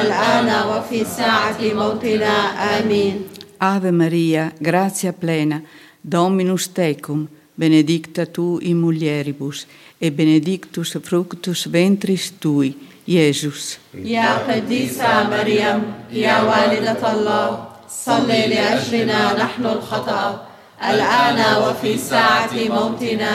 الآن 0.00 0.48
وفي 0.68 1.04
ساعة 1.04 1.60
موتنا 1.60 2.34
آمين. 2.80 3.24
Ave 3.60 3.90
Maria, 3.92 4.52
gratia 4.58 5.12
plena, 5.12 5.60
Dominus 6.02 6.68
tecum, 6.68 7.28
benedicta 7.58 8.24
tu 8.24 8.58
in 8.62 8.76
mulieribus, 8.80 9.66
et 10.00 10.10
benedictus 10.16 10.96
fructus 11.02 11.66
ventris 11.66 12.32
tui, 12.40 12.74
Iesus. 13.06 13.78
يا 13.94 14.38
قديسة 14.48 15.28
مريم 15.30 15.82
يا 16.12 16.42
والدة 16.42 17.12
الله 17.12 17.64
صلي 17.88 18.46
لأجلنا 18.46 19.36
نحن 19.44 19.66
الخطأ 19.66 20.49
الآن 20.82 21.38
وفي 21.62 21.98
ساعة 21.98 22.50
موتنا 22.54 23.32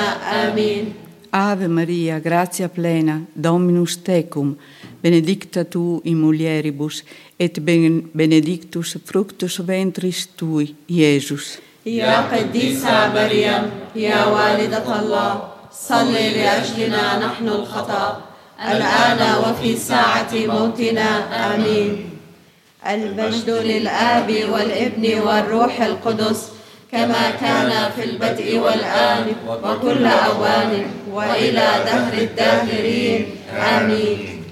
آمين 0.49 0.93
Ave 1.35 1.67
Maria, 1.67 2.17
gratia 2.21 2.69
plena, 2.69 3.19
Dominus 3.35 3.97
tecum, 3.97 4.55
benedicta 5.03 5.65
tu 5.65 5.99
in 6.05 6.15
mulieribus, 6.15 7.03
et 7.37 7.59
ben- 7.59 8.09
benedictus 8.15 8.95
fructus 9.05 9.59
ventris 9.59 10.27
tui, 10.37 10.75
Iesus. 10.89 11.59
يا 11.85 12.21
قديسة 12.31 13.13
مريم 13.13 13.69
يا 13.95 14.25
والدة 14.25 14.99
الله 14.99 15.43
صلي 15.71 16.29
لأجلنا 16.33 17.19
نحن 17.27 17.47
الخطأ 17.47 18.21
الآن 18.71 19.19
وفي 19.43 19.75
ساعة 19.77 20.31
موتنا 20.33 21.09
آمين 21.55 22.09
المجد 22.87 23.49
للآب 23.49 24.29
والابن 24.51 25.19
والروح 25.19 25.81
القدس 25.81 26.49
كما 26.91 27.31
كان 27.41 27.91
في 27.95 28.03
البدء 28.03 28.57
والآن 28.57 29.25
وكل 29.47 30.05
أوان 30.05 30.85
وإلى 31.11 31.67
دهر 31.85 32.13
الداهرين. 32.13 33.35
آمين. 33.77 34.43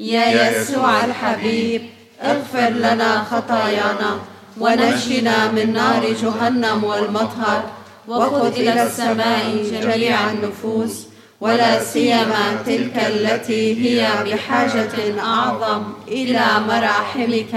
يا 0.00 0.50
يسوع 0.50 1.04
الحبيب 1.04 1.82
اغفر 2.22 2.68
لنا 2.68 3.24
خطايانا 3.30 4.18
ونجنا 4.60 5.52
من 5.52 5.72
نار 5.72 6.12
جهنم 6.22 6.84
والمطهر 6.84 7.62
وخذ 8.08 8.46
إلى 8.56 8.82
السماء 8.82 9.66
جميع 9.82 10.30
النفوس 10.30 11.06
ولا 11.40 11.84
سيما 11.84 12.62
تلك 12.66 12.96
التي 13.06 13.64
هي 13.84 14.08
بحاجة 14.24 15.20
أعظم 15.20 15.82
إلى 16.08 16.46
مراحمك. 16.68 17.54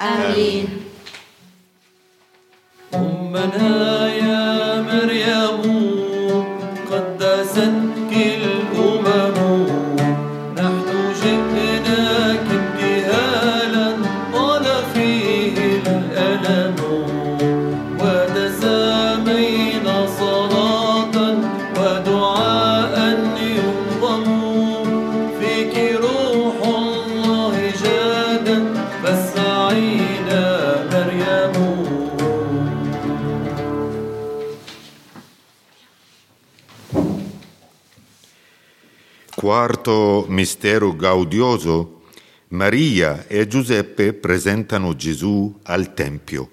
آمين. 0.00 0.89
أمنا 2.94 4.14
يا 4.14 4.82
مريم. 4.82 5.89
Quarto 39.40 40.26
mistero 40.28 40.94
gaudioso, 40.94 42.02
Maria 42.48 43.24
e 43.26 43.46
Giuseppe 43.46 44.12
presentano 44.12 44.94
Gesù 44.94 45.60
al 45.62 45.94
Tempio. 45.94 46.50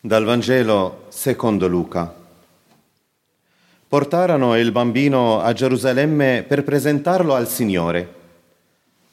Dal 0.00 0.24
Vangelo 0.24 1.04
secondo 1.10 1.68
Luca. 1.68 2.12
Portarono 3.86 4.58
il 4.58 4.72
bambino 4.72 5.40
a 5.40 5.52
Gerusalemme 5.52 6.44
per 6.48 6.64
presentarlo 6.64 7.34
al 7.36 7.46
Signore. 7.46 8.14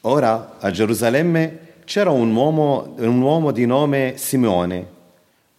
Ora 0.00 0.56
a 0.58 0.68
Gerusalemme 0.72 1.74
c'era 1.84 2.10
un 2.10 2.34
uomo, 2.34 2.96
un 2.98 3.20
uomo 3.20 3.52
di 3.52 3.66
nome 3.66 4.14
Simeone, 4.16 4.86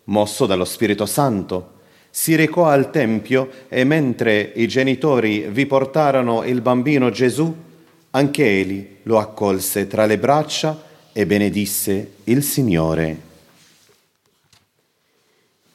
mosso 0.04 0.46
dallo 0.46 0.66
Spirito 0.66 1.06
Santo 1.06 1.78
Si 2.11 2.35
recò 2.37 2.67
al 2.67 2.91
Tempio 2.91 3.51
e 3.69 3.85
mentre 3.85 4.53
i 4.55 4.69
genitori 4.69 5.49
vi 5.51 5.67
portarono 5.67 6.45
il 6.45 6.61
bambino 6.61 7.11
Gesù, 7.11 7.53
anche 8.11 8.45
egli 8.45 8.87
lo 9.03 9.19
accolse 9.19 9.87
tra 9.89 10.07
le 10.07 10.19
braccia 10.19 10.81
e 11.13 11.27
benedisse 11.27 12.13
il 12.25 12.43
Signore. 12.43 13.33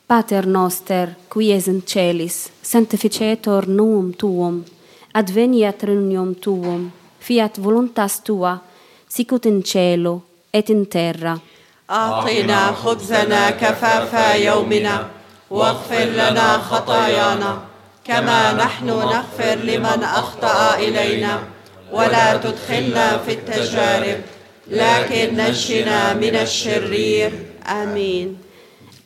Pater 0.05 0.47
noster, 0.47 1.15
qui 1.27 1.51
es 1.51 1.67
in 1.67 1.85
celis, 1.85 2.49
sanctificetur 2.61 3.67
nuum 3.67 4.15
tuum, 4.15 4.63
adveniat 5.11 5.83
regnum 5.83 6.33
tuum, 6.39 6.89
fiat 7.17 7.59
voluntas 7.59 8.21
tua, 8.23 8.59
sicut 9.05 9.45
in 9.45 9.61
cielo 9.63 10.23
et 10.49 10.69
in 10.69 10.87
terra. 10.87 11.39
أعطنا 11.89 12.71
خبزنا 12.71 13.49
كفاف 13.49 14.13
يومنا 14.35 15.09
واغفر 15.54 16.04
لنا 16.04 16.58
خطايانا 16.58 17.58
كما 18.04 18.52
نحن 18.52 18.86
نغفر 18.86 19.54
لمن 19.54 20.00
أخطأ 20.02 20.74
إلينا. 20.78 21.38
ولا 21.92 22.36
تدخلنا 22.36 23.18
في 23.18 23.32
التجارب 23.32 24.20
لكن 24.70 25.36
نجنا 25.36 26.14
من 26.14 26.34
الشرير 26.34 27.30
آمين. 27.66 28.36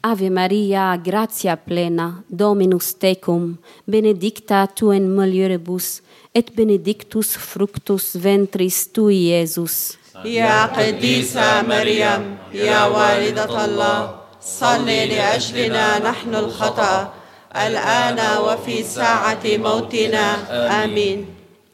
Ave 0.02 0.30
Maria, 0.30 0.96
gratia 0.96 1.56
plena, 1.56 2.22
Dominus 2.30 2.94
tecum, 2.94 3.58
benedicta 3.86 4.66
tu 4.74 4.92
in 4.92 5.10
mulieribus, 5.16 6.00
et 6.34 6.54
benedictus 6.54 7.36
fructus 7.36 8.14
ventris 8.16 8.92
tui, 8.92 9.28
Iesus. 9.28 9.98
يا 10.24 10.66
قديسة 10.66 11.62
مريم 11.62 12.36
يا 12.54 12.84
والدة 12.86 13.64
الله 13.64 14.17
صلي 14.48 15.06
لأجلنا 15.06 15.98
نحن 15.98 16.34
الخطأ 16.34 17.12
الآن 17.56 18.18
وفي 18.44 18.82
ساعة 18.82 19.44
موتنا. 19.44 20.36
آمين. 20.84 21.26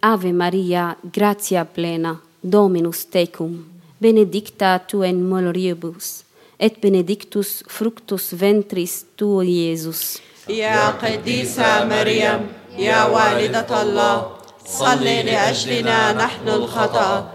Ave 0.03 0.33
Maria, 0.33 0.97
gratia 1.13 1.65
plena, 1.65 2.21
Dominus 2.43 3.07
tecum, 3.07 3.65
benedicta 4.01 4.79
tu 4.87 5.03
in 5.03 5.23
mulieribus, 5.23 6.25
et 6.61 6.75
benedictus 6.83 7.63
fructus 7.69 8.33
ventris 8.33 9.05
tui, 9.17 9.71
Iesus. 9.71 10.21
يا 10.49 10.89
قديسة 10.91 11.85
مريم 11.85 12.41
يا 12.79 13.05
والدة 13.05 13.83
الله 13.83 14.27
صلي 14.67 15.23
لأجلنا 15.23 16.13
نحن 16.13 16.49
الخطأ 16.49 17.33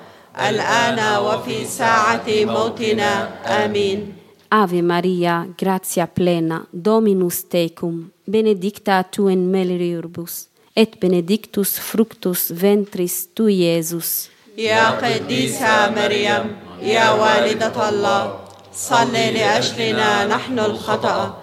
الآن 0.49 0.99
وفي 1.17 1.65
ساعة 1.65 2.27
موتنا 2.27 3.29
آمين 3.65 4.18
Ave 4.51 4.81
Maria, 4.81 5.47
gratia 5.57 6.07
plena, 6.07 6.65
Dominus 6.73 7.43
tecum, 7.47 8.09
benedicta 8.27 9.03
tu 9.03 9.27
in 9.29 9.51
mulieribus, 9.51 10.47
et 10.75 10.97
benedictus 10.99 11.77
fructus 11.79 12.49
ventris 12.51 13.27
tui, 13.33 13.61
Iesus. 13.63 14.29
يا 14.57 14.89
قديسة 14.89 15.89
مريم 15.95 16.43
يا 16.81 17.11
والدة 17.11 17.89
الله 17.89 18.39
صلي 18.73 19.31
لأجلنا 19.31 20.27
نحن 20.27 20.59
الخطأ 20.59 21.37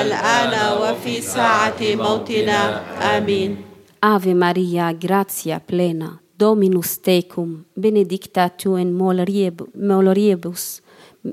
الآن 0.00 0.52
وفي 0.82 1.20
ساعة 1.20 1.80
موتنا 1.80 2.82
آمين 3.18 3.56
Ave 4.02 4.34
Maria, 4.34 4.92
gratia 4.92 5.60
plena, 5.60 6.20
Dominus 6.38 6.98
tecum, 7.00 7.64
benedicta 7.76 8.48
tu 8.50 8.76
in 8.76 8.92
mulierib- 8.98 9.66
mulieribus, 9.74 10.82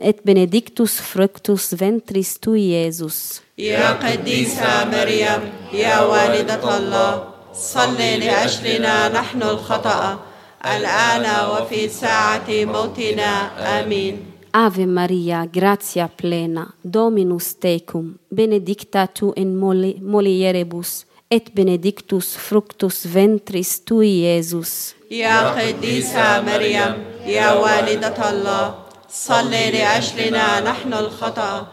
et 0.01 0.17
benedictus 0.25 0.99
fructus 1.01 1.73
ventris 1.73 2.39
tui, 2.39 2.71
Iesus. 2.73 3.41
يا 3.57 3.91
قديسة 3.91 4.85
مريم 4.91 5.41
يا 5.73 6.01
والدة 6.01 6.77
الله 6.77 7.23
صلي 7.53 8.17
لأجلنا 8.17 9.09
نحن 9.09 9.41
الخطأ 9.43 10.19
الآن 10.65 11.25
وفي 11.51 11.89
ساعة 11.89 12.47
موتنا 12.49 13.51
آمين 13.81 14.17
Ave 14.57 14.85
Maria, 14.85 15.45
gratia 15.51 16.07
plena, 16.07 16.73
Dominus 16.83 17.55
tecum, 17.59 18.15
benedicta 18.31 19.05
tu 19.07 19.33
in 19.35 19.53
moli- 19.59 19.99
mulieribus, 20.01 21.05
et 21.29 21.51
benedictus 21.53 22.35
fructus 22.37 23.05
ventris 23.05 23.83
tui, 23.85 24.23
Iesus. 24.23 24.93
يا 25.11 25.49
قديسة 25.51 26.41
مريم 26.41 26.93
يا 27.25 27.53
والدة 27.53 28.29
الله 28.29 28.75
صلي 29.15 29.71
لأجلنا 29.71 30.59
نحن 30.59 30.93
الخطأ. 30.93 31.67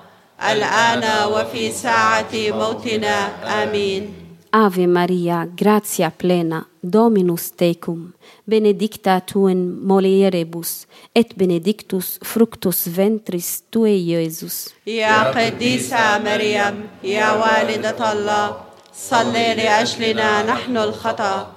الآن 0.50 1.32
وفي 1.32 1.72
ساعة 1.72 2.30
موتنا. 2.32 3.32
آمين. 3.62 4.14
Ave 4.54 4.86
Maria, 4.86 5.48
gratia 5.56 6.10
plena, 6.10 6.66
Dominus 6.82 7.50
tecum, 7.56 8.12
benedicta 8.46 9.20
tu 9.20 9.48
in 9.48 9.80
mulieribus, 9.82 10.86
et 11.14 11.34
benedictus 11.36 12.18
fructus 12.22 12.86
ventris 12.86 13.62
tui, 13.70 14.12
Iesus. 14.12 14.68
يا 14.86 15.30
قديسة 15.30 16.18
مريم 16.18 16.86
يا 17.04 17.32
والدة 17.32 18.12
الله 18.12 18.56
صلي 18.94 19.54
لأجلنا 19.54 20.42
نحن 20.42 20.76
الخطأ 20.76 21.52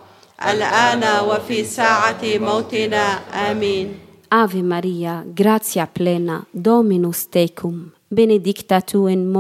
الآن 0.50 1.04
وفي 1.26 1.64
ساعة 1.64 2.22
موتنا 2.24 3.20
آمين 3.52 4.05
Ave 4.30 4.62
Maria, 4.64 5.24
gratia 5.34 5.86
plena, 5.86 6.46
Dominus 6.54 7.28
tecum, 7.28 7.92
benedicta 8.12 8.82
tu 8.82 9.08
in 9.08 9.32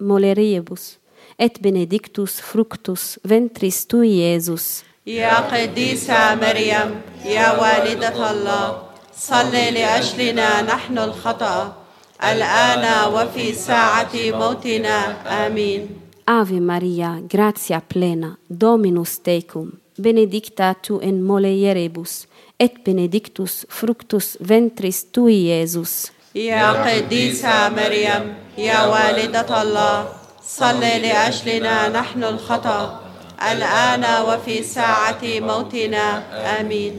mulieribus, 0.00 0.98
et 1.38 1.60
benedictus 1.60 2.40
fructus 2.40 3.18
ventris 3.24 3.86
tui, 3.86 4.08
Iesus. 4.20 4.84
يا 5.06 5.36
قديسة 5.40 6.34
مريم 6.34 6.90
يا 7.24 7.60
والدة 7.60 8.30
الله 8.30 8.82
صلي 9.16 9.70
لأجلنا 9.70 10.62
نحن 10.62 10.98
الخطأ 10.98 11.76
الآن 12.24 13.12
وفي 13.12 13.52
ساعة 13.52 14.12
موتنا 14.14 15.16
آمين 15.46 15.88
Ave 16.26 16.58
Maria, 16.60 17.20
gratia 17.28 17.80
plena, 17.80 18.38
Dominus 18.48 19.18
tecum, 19.20 19.72
benedicta 19.98 20.74
tu 20.82 20.98
in 21.00 21.22
mulieribus, 21.22 22.26
et 22.58 22.72
benedictus 22.84 23.66
fructus 23.68 24.36
ventris 24.40 25.04
tui, 25.12 25.48
Iesus. 25.48 26.10
يا 26.34 26.72
قديسة 26.72 27.68
مريم 27.68 28.34
يا 28.58 28.86
والدة 28.86 29.62
الله 29.62 30.08
صلي 30.46 30.98
لأجلنا 30.98 31.88
نحن 31.88 32.24
الخطأ 32.24 33.00
الآن 33.52 34.04
وفي 34.28 34.62
ساعة 34.62 35.22
موتنا 35.22 36.22
آمين 36.60 36.92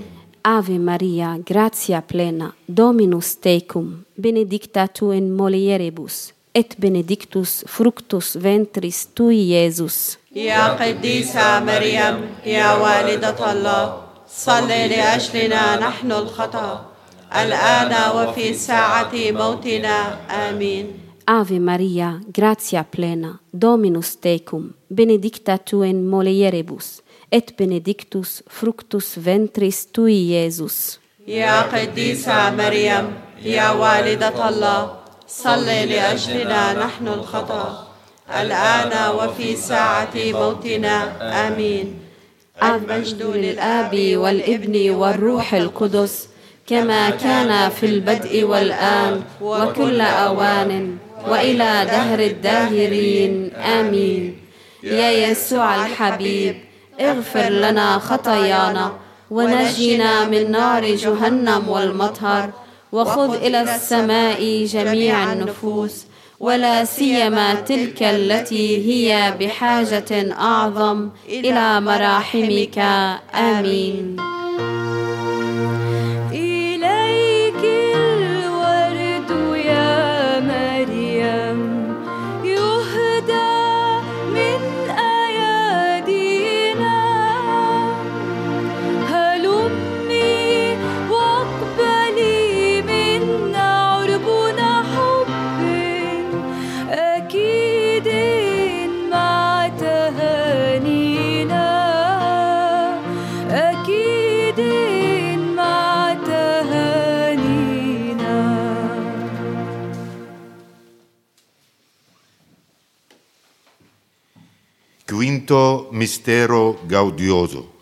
Ave 0.47 0.77
Maria, 0.77 1.39
gratia 1.43 2.01
plena, 2.01 2.53
Dominus 2.67 3.35
tecum, 3.41 4.05
benedicta 4.15 4.87
tu 4.87 5.11
in 5.11 5.31
mulieribus, 5.35 6.33
et 6.53 6.75
benedictus 6.77 7.63
fructus 7.67 8.35
ventris 8.35 9.07
tui, 9.15 9.51
Iesus. 9.51 10.17
يا 10.35 10.67
قديسة 10.67 11.59
مريم 11.59 12.21
يا 12.45 12.73
والدة 12.75 13.51
الله 13.51 14.04
صلي 14.37 14.87
لأجلنا 14.87 15.79
نحن 15.79 16.11
الخطأ. 16.11 16.85
الآن 17.35 18.11
وفي 18.15 18.53
ساعة 18.53 19.11
موتنا. 19.13 20.17
آمين. 20.49 20.85
Ave 21.27 21.59
Maria, 21.59 22.21
gratia 22.31 22.83
plena, 22.83 23.39
Dominus 23.53 24.15
tecum, 24.15 24.73
benedicta 24.89 25.57
tu 25.57 25.83
in 25.83 26.07
mulieribus, 26.07 27.01
et 27.31 27.57
benedictus 27.57 28.43
fructus 28.47 29.15
ventris 29.17 29.87
tui, 29.91 30.13
Iesus. 30.13 30.99
يا 31.27 31.61
قديسة 31.61 32.49
مريم 32.49 33.13
يا 33.41 33.69
والدة 33.71 34.49
الله 34.49 34.91
صلي 35.27 35.85
لأجلنا 35.85 36.73
نحن 36.73 37.07
الخطأ 37.07 37.87
الآن 38.41 39.15
وفي 39.15 39.55
ساعة 39.55 40.13
موتنا 40.15 40.97
آمين 41.47 42.04
المجد 42.63 43.21
للآب 43.23 43.93
والابن 44.15 44.89
والروح 44.89 45.53
القدس 45.53 46.27
كما 46.67 47.09
كان 47.09 47.69
في 47.69 47.85
البدء 47.85 48.43
والآن 48.43 49.21
وكل 49.41 50.01
أوان 50.01 50.97
وإلى 51.27 51.85
دهر 51.85 52.19
الداهرين. 52.19 53.53
آمين. 53.55 54.37
يا 54.83 55.11
يسوع 55.11 55.85
الحبيب 55.85 56.55
اغفر 57.01 57.49
لنا 57.49 57.99
خطايانا 57.99 58.93
ونجنا 59.31 60.25
من 60.25 60.51
نار 60.51 60.95
جهنم 60.95 61.69
والمطهر 61.69 62.49
وخذ 62.91 63.35
إلى 63.35 63.61
السماء 63.61 64.65
جميع 64.65 65.33
النفوس 65.33 66.05
ولا 66.39 66.85
سيما 66.85 67.53
تلك 67.53 68.03
التي 68.03 68.87
هي 68.87 69.33
بحاجة 69.39 70.33
أعظم 70.39 71.09
إلى 71.29 71.81
مراحمك. 71.81 72.79
آمين. 73.35 74.34
Quinto 115.45 115.89
mistero 115.91 116.81
gaudioso. 116.87 117.73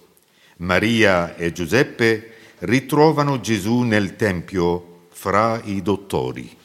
Maria 0.57 1.37
e 1.37 1.53
Giuseppe 1.53 2.33
ritrovano 2.59 3.39
Gesù 3.39 3.83
nel 3.83 4.17
Tempio 4.17 5.05
fra 5.11 5.61
i 5.63 5.81
dottori. 5.81 6.57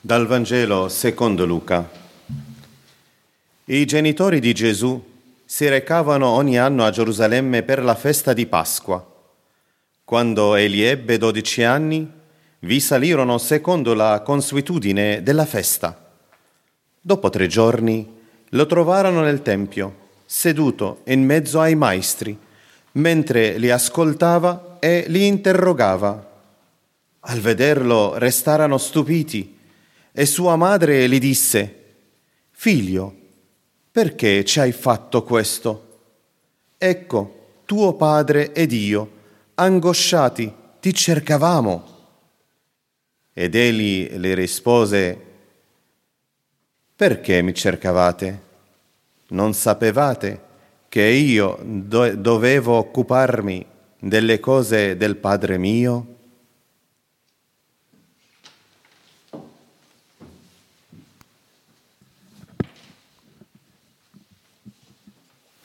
Dal 0.00 0.26
Vangelo 0.26 0.88
secondo 0.88 1.44
Luca. 1.44 1.86
I 3.66 3.84
genitori 3.84 4.40
di 4.40 4.54
Gesù 4.54 5.04
si 5.44 5.68
recavano 5.68 6.28
ogni 6.28 6.58
anno 6.58 6.86
a 6.86 6.90
Gerusalemme 6.90 7.62
per 7.62 7.84
la 7.84 7.94
festa 7.94 8.32
di 8.32 8.46
Pasqua. 8.46 9.06
Quando 10.02 10.54
egli 10.54 10.80
ebbe 10.80 11.18
dodici 11.18 11.62
anni, 11.62 12.16
vi 12.60 12.80
salirono 12.80 13.38
secondo 13.38 13.94
la 13.94 14.22
consuetudine 14.22 15.22
della 15.22 15.46
festa. 15.46 16.10
Dopo 17.00 17.30
tre 17.30 17.46
giorni 17.46 18.16
lo 18.50 18.66
trovarono 18.66 19.22
nel 19.22 19.42
Tempio, 19.42 20.06
seduto 20.24 21.02
in 21.04 21.24
mezzo 21.24 21.60
ai 21.60 21.74
maestri, 21.74 22.36
mentre 22.92 23.58
li 23.58 23.70
ascoltava 23.70 24.76
e 24.80 25.04
li 25.08 25.26
interrogava. 25.26 26.26
Al 27.20 27.38
vederlo 27.40 28.16
restarono 28.16 28.78
stupiti 28.78 29.56
e 30.10 30.26
sua 30.26 30.56
madre 30.56 31.08
gli 31.08 31.18
disse, 31.18 31.74
Figlio, 32.50 33.14
perché 33.92 34.44
ci 34.44 34.58
hai 34.58 34.72
fatto 34.72 35.22
questo? 35.22 36.00
Ecco, 36.76 37.60
tuo 37.64 37.94
padre 37.94 38.52
ed 38.52 38.72
io, 38.72 39.10
angosciati, 39.54 40.52
ti 40.80 40.92
cercavamo. 40.92 41.97
Ed 43.40 43.54
egli 43.54 44.16
le 44.16 44.34
rispose, 44.34 45.16
Perché 46.96 47.40
mi 47.40 47.54
cercavate? 47.54 48.42
Non 49.28 49.54
sapevate 49.54 50.40
che 50.88 51.04
io 51.04 51.56
do- 51.62 52.16
dovevo 52.16 52.74
occuparmi 52.74 53.64
delle 54.00 54.40
cose 54.40 54.96
del 54.96 55.14
Padre 55.14 55.56
mio? 55.56 56.06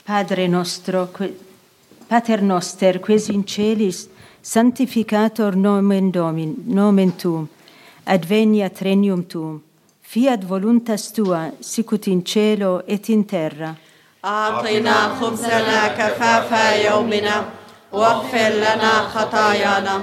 Padre 0.03 0.47
nostro, 0.47 1.09
que- 1.11 1.35
Pater 2.07 2.41
noster, 2.43 2.99
quis 2.99 3.29
in 3.29 3.45
celis, 3.47 4.07
sanctificator 4.41 5.55
nomen 5.55 6.11
Domin, 6.11 6.53
nomen 6.67 7.15
tuum, 7.15 7.47
adveniat 8.05 8.81
regnum 8.81 9.23
tuum, 9.23 9.61
fiat 10.01 10.43
voluntas 10.43 11.11
tua, 11.11 11.51
sicut 11.61 12.07
in 12.07 12.23
cielo 12.23 12.81
et 12.87 13.09
in. 13.09 13.25
أعطنا 14.25 15.15
خبزنا 15.19 15.87
كفاف 15.87 16.51
يومنا 16.85 17.45
واغفر 17.91 18.49
لنا 18.49 18.91
خطايانا 19.13 20.01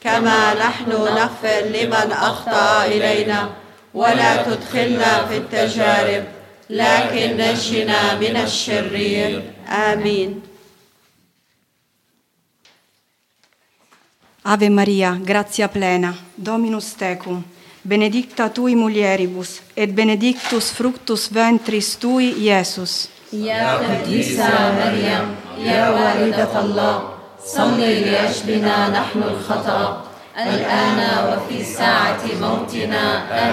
كما 0.00 0.54
نحن 0.54 0.90
نغفر 0.90 1.60
لمن 1.74 2.12
أخطأ 2.12 2.84
إلينا 2.84 3.48
ولا 3.94 4.42
تدخلنا 4.42 5.26
في 5.26 5.36
التجارب 5.36 6.24
لكن 6.70 7.36
نجنا 7.36 8.14
من 8.14 8.36
الشرير 8.36 9.42
آمين 9.68 10.42
Ave 14.43 14.69
Maria, 14.69 15.19
gratia 15.23 15.67
plena, 15.67 16.15
Dominus 16.37 16.95
tecum, 16.95 17.43
benedicta 17.83 18.49
tui 18.49 18.75
mulieribus, 18.75 19.61
et 19.75 19.87
benedictus 19.91 20.71
fructus 20.71 21.29
ventris 21.33 21.97
tui, 21.97 22.33
Iesus. 22.37 23.09
يا 23.33 23.75
قديسة 23.75 24.49
مريم 24.79 25.25
يا 25.59 25.89
والدة 25.89 26.59
الله 26.61 27.09
صلي 27.45 27.99
لأجلنا 27.99 28.89
نحن 28.89 29.23
الخطأ 29.23 30.03
الآن 30.37 30.99
وفي 31.27 31.63
ساعة 31.63 32.23
موتنا 32.41 33.03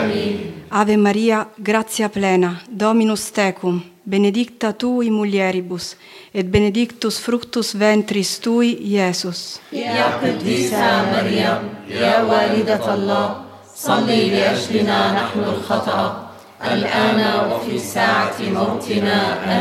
آمين 0.04 0.54
Ave 0.70 0.96
Maria, 0.96 1.46
gratia 1.58 2.08
plena, 2.08 2.60
Dominus 2.70 3.30
tecum, 3.32 3.82
benedicta 4.08 4.72
tui 4.72 5.10
mulieribus, 5.10 5.96
et 6.34 6.44
benedictus 6.46 7.18
fructus 7.20 7.74
ventris 7.78 8.38
tui, 8.40 8.76
Iesus. 8.80 9.60
يا 9.72 10.06
قديسة 10.22 11.12
مريم 11.12 11.58
يا 11.88 12.22
والدة 12.22 12.94
الله 12.94 13.28
صلي 13.76 14.30
لأجلنا 14.30 15.12
نحن 15.12 15.38
الخطأ 15.40 16.30
الآن 16.72 17.20
وفي 17.50 17.78
ساعة 17.78 18.36
موتنا 18.40 19.16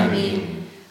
آمين 0.05 0.39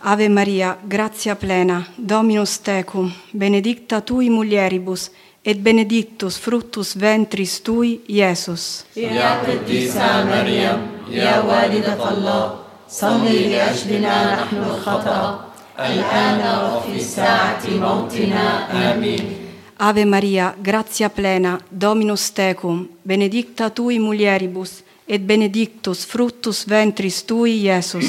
Ave 0.04 0.28
Maria, 0.28 0.76
gratia 0.88 1.36
plena, 1.36 1.84
Dominus 1.96 2.58
tecum, 2.58 3.12
benedicta 3.32 4.00
tui 4.00 4.30
mulieribus, 4.30 5.10
et 5.44 5.54
benedictus 5.62 6.38
fructus 6.38 6.96
ventris 6.98 7.62
tui, 7.62 8.00
Iesus. 8.08 8.84
يا 8.96 9.42
قديسة 9.46 10.24
مريم 10.24 10.78
يا 11.10 11.40
والدة 11.40 12.08
الله 12.10 12.54
صلي 12.89 13.47
لأجلنا 13.49 14.35
نحن 14.35 14.57
الخطأ 14.57 15.45
الآن 15.79 16.41
وفي 16.63 16.99
ساعة 16.99 17.61
موتنا 17.69 18.45
آمين 18.93 19.33
Ave 19.79 20.05
Maria, 20.05 20.55
gratia 20.59 21.07
plena, 21.07 21.59
Dominus 21.69 22.31
tecum, 22.33 22.87
benedicta 23.05 23.69
tui 23.69 23.99
mulieribus, 23.99 24.81
et 25.07 25.19
benedictus 25.19 26.03
fructus 26.03 26.65
ventris 26.65 27.23
tui, 27.27 27.61
Iesus. 27.63 28.05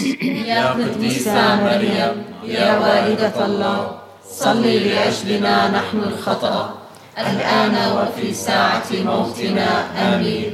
يا 0.49 0.73
قديسة 0.73 1.57
مريم 1.64 2.25
يا 2.45 2.79
والدة 2.79 3.45
الله 3.47 3.91
صلي 4.31 4.79
لأجلنا 4.79 5.71
نحن 5.71 5.99
الخطأ 5.99 6.79
الآن 7.19 7.77
وفي 7.97 8.33
ساعة 8.35 8.88
موتنا 9.05 9.69
آمين 10.14 10.53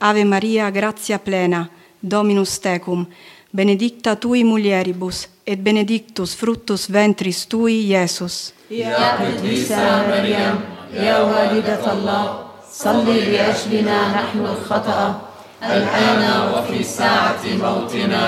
Ave 0.00 0.24
Maria, 0.24 0.70
gratia 0.70 1.18
plena, 1.18 1.68
Dominus 2.02 2.58
tecum, 2.60 3.06
benedicta 3.53 4.15
tui 4.15 4.43
mulieribus, 4.43 5.27
et 5.45 5.57
benedictus 5.59 6.35
fructus 6.35 6.89
ventris 6.91 7.47
tui, 7.47 7.87
Iesus. 7.89 8.53
يا 8.71 9.17
قديسة 9.17 10.07
مريم 10.07 10.55
يا 10.93 11.17
والدة 11.21 11.93
الله 11.93 12.25
صلي 12.71 13.19
لأجلنا 13.33 13.97
نحن 14.13 14.39
الخطأ 14.45 15.21
الآن 15.63 16.23
وفي 16.53 16.83
ساعة 16.83 17.41
موتنا 17.61 18.23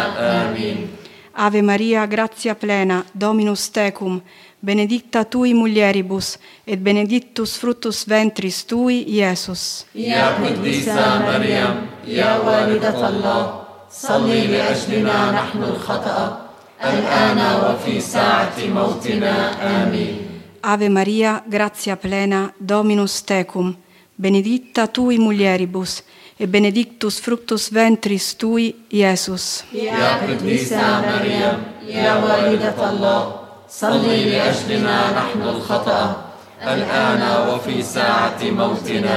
آمين 0.49 0.87
Ave 1.33 1.61
Maria, 1.61 2.05
gratia 2.07 2.55
plena, 2.55 3.05
Dominus 3.13 3.69
tecum, 3.71 4.19
benedicta 4.61 5.23
tui 5.23 5.53
mulieribus, 5.53 6.37
et 6.67 6.75
benedictus 6.75 7.57
fructus 7.57 8.03
ventris 8.07 8.65
tui, 8.65 9.05
Iesus. 9.07 9.85
يا 9.95 10.35
قديسة 10.41 11.19
مريم 11.21 11.75
يا 12.07 12.37
والدة 12.37 13.09
الله 13.09 13.61
صلي 13.90 14.46
لأجلنا 14.46 15.30
نحن 15.32 15.62
الخطأ 15.62 16.40
الآن 16.84 17.38
وفي 17.64 18.00
ساعة 18.00 18.56
موتنا 18.68 19.34
آمين 19.82 20.16
Ave 20.62 20.88
Maria, 20.88 21.44
gratia 21.48 21.94
plena, 21.96 22.52
Dominus 22.58 23.22
tecum, 23.22 23.76
benedicta 24.18 24.88
tui 24.88 25.16
mulieribus, 25.18 26.02
et 26.40 26.46
benedictus 26.50 27.20
fructus 27.20 27.70
ventris 27.72 28.34
tui, 28.36 28.74
Iesus. 28.92 29.62
يا 29.72 30.26
قديسة 30.26 31.00
مريم 31.00 31.62
يا 31.86 32.14
والدة 32.16 32.90
الله 32.90 33.32
صلي 33.70 34.30
لأجلنا 34.30 34.98
نحن 35.16 35.42
الخطأ 35.42 36.16
الآن 36.62 37.22
وفي 37.48 37.82
ساعة 37.82 38.40
موتنا 38.42 39.16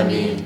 آمين 0.00 0.36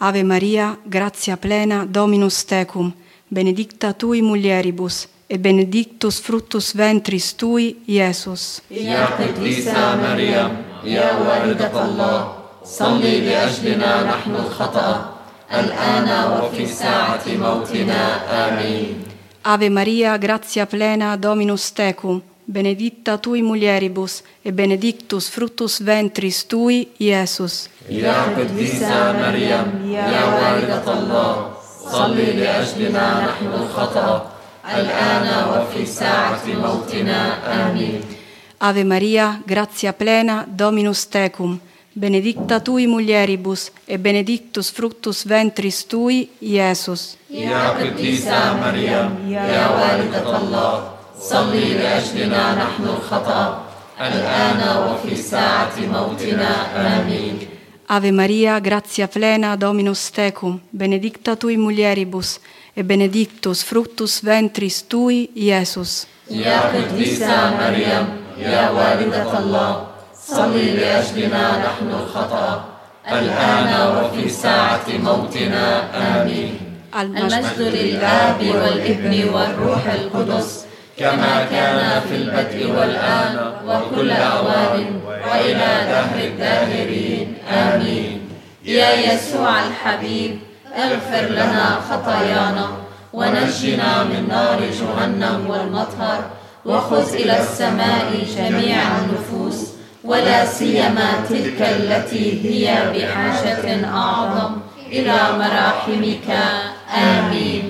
Ave 0.00 0.22
Maria, 0.22 0.76
gratia 0.86 1.36
plena, 1.36 1.84
Dominus 1.86 2.44
tecum, 2.44 2.92
benedicta 3.29 3.93
tui 3.93 4.21
mulieribus, 4.21 5.07
et 5.29 5.37
benedictus 5.39 6.19
fructus 6.19 6.73
ventris 6.75 7.35
tui, 7.35 7.77
Iesus. 7.87 8.61
يا 8.71 9.05
قديسة 9.05 9.95
مريم 9.95 10.51
يا 10.83 11.09
والدة 11.17 11.71
الله 11.85 12.33
صلي 12.65 13.21
لأجلنا 13.21 14.03
نحن 14.03 14.31
الخطأ 14.35 15.15
الآن 15.53 16.07
وفي 16.43 16.65
ساعة 16.67 17.23
موتنا 17.27 18.01
آمين 18.47 18.95
Ave 19.43 19.69
Maria, 19.69 20.17
gratia 20.17 20.65
plena, 20.67 21.17
Dominus 21.17 21.71
tecum, 21.73 22.21
benedicta 22.45 23.17
tui 23.17 23.41
mulieribus, 23.41 24.21
et 24.45 24.51
benedictus 24.51 25.29
fructus 25.29 25.79
ventris 25.81 26.45
tui, 26.47 26.87
Iesus. 26.99 27.69
يا 27.89 28.21
قديسة 28.37 29.11
مريم 29.11 29.67
يا 29.91 30.23
والدة 30.25 30.85
الله 30.93 31.51
صلي 31.92 32.32
لأجلنا 32.32 33.06
نحن 33.26 33.46
الخطأ. 33.46 34.30
الآن 34.74 35.26
وفي 35.50 35.86
ساعة 35.86 36.42
موتنا. 36.46 37.20
آمين. 37.46 38.00
Ave 38.60 38.84
Maria, 38.84 39.40
gratia 39.46 39.92
plena, 39.92 40.44
Dominus 40.48 41.06
tecum, 41.08 41.58
benedicta 41.94 42.60
tui 42.60 42.86
mulieribus, 42.86 43.70
et 43.86 43.98
benedictus 43.98 44.72
fructus 44.72 45.24
ventris 45.28 45.86
tui, 45.86 46.30
Iesus. 46.40 47.16
يا 47.30 47.68
قديسة 47.68 48.54
مريم 48.60 49.28
يا 49.28 49.68
والدة 49.68 50.36
الله 50.36 50.72
صلي 51.20 51.74
لأجلنا 51.74 52.54
نحن 52.54 52.84
الخطأ 52.84 53.62
الآن 54.00 54.60
وفي 54.86 55.16
ساعة 55.16 55.76
موتنا 55.92 56.50
آمين 56.76 57.55
Ave 57.88 58.10
Maria, 58.12 58.58
gratia 58.60 59.06
plena, 59.06 59.56
Dominus 59.56 60.10
tecum, 60.10 60.58
benedicta 60.72 61.36
tui 61.36 61.56
mulieribus, 61.56 62.40
et 62.76 62.82
benedictus 62.82 63.62
fructus 63.62 64.20
ventris 64.22 64.82
tui, 64.88 65.30
Iesus. 65.34 66.06
يا 66.30 66.60
قديسة 66.74 67.50
مريم 67.54 68.06
يا 68.38 68.70
والدة 68.70 69.38
الله 69.38 69.86
صلي 70.14 70.70
لأجلنا 70.70 71.44
نحن 71.66 71.88
الخطأ 72.02 72.64
الآن 73.06 73.70
وفي 73.96 74.28
ساعة 74.28 74.86
موتنا 74.98 75.66
آمين 76.22 76.54
المجد 76.98 77.58
للآب 77.60 78.40
والابن 78.42 79.28
والروح 79.34 79.86
القدس 79.86 80.65
كما 80.98 81.46
كان 81.50 82.00
في 82.08 82.14
البدء 82.16 82.70
والآن 82.70 83.52
وكل 83.66 84.10
أوان 84.10 85.00
وإلى 85.04 85.68
دهر 85.90 86.18
الداهرين. 86.24 87.34
آمين. 87.52 88.20
يا 88.64 89.12
يسوع 89.12 89.66
الحبيب 89.66 90.38
اغفر 90.76 91.26
لنا 91.28 91.78
خطايانا 91.90 92.68
ونجنا 93.12 94.04
من 94.04 94.28
نار 94.28 94.60
جهنم 94.60 95.50
والمطهر 95.50 96.20
وخذ 96.64 97.14
إلى 97.14 97.40
السماء 97.40 98.24
جميع 98.36 98.82
النفوس 98.98 99.66
ولا 100.04 100.44
سيما 100.44 101.08
تلك 101.28 101.62
التي 101.62 102.26
هي 102.44 102.74
بحاجة 102.94 103.86
أعظم 103.94 104.52
إلى 104.92 105.18
مراحمك. 105.38 106.28
آمين. 106.94 107.65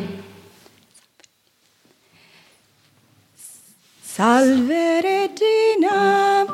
Salvere 4.16 5.28
Dina, 5.34 6.46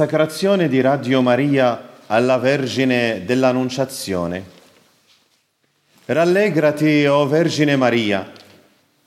Consacrazione 0.00 0.68
di 0.68 0.80
Radio 0.80 1.20
Maria 1.20 1.88
alla 2.06 2.38
Vergine 2.38 3.22
dell'Annunciazione. 3.26 4.42
Rallegrati, 6.06 7.04
o 7.04 7.28
Vergine 7.28 7.76
Maria, 7.76 8.26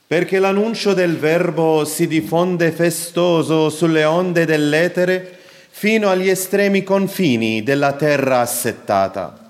perché 0.06 0.38
l'annuncio 0.38 0.94
del 0.94 1.18
Verbo 1.18 1.84
si 1.84 2.06
diffonde 2.06 2.72
festoso 2.72 3.72
sulle 3.72 4.04
onde 4.04 4.46
dell'etere 4.46 5.40
fino 5.72 6.10
agli 6.10 6.30
estremi 6.30 6.84
confini 6.84 7.64
della 7.64 7.94
terra 7.94 8.42
assettata. 8.42 9.50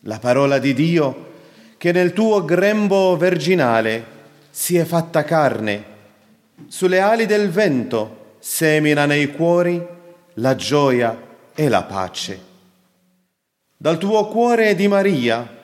La 0.00 0.18
parola 0.18 0.58
di 0.58 0.74
Dio, 0.74 1.30
che 1.78 1.90
nel 1.90 2.12
tuo 2.12 2.44
grembo 2.44 3.16
virginale 3.16 4.04
si 4.50 4.76
è 4.76 4.84
fatta 4.84 5.24
carne, 5.24 5.84
sulle 6.68 7.00
ali 7.00 7.24
del 7.24 7.48
vento 7.48 8.34
semina 8.40 9.06
nei 9.06 9.30
cuori 9.32 9.98
la 10.40 10.56
gioia 10.56 11.16
e 11.54 11.68
la 11.68 11.82
pace. 11.82 12.48
Dal 13.76 13.98
tuo 13.98 14.26
cuore 14.28 14.74
di 14.74 14.88
Maria 14.88 15.58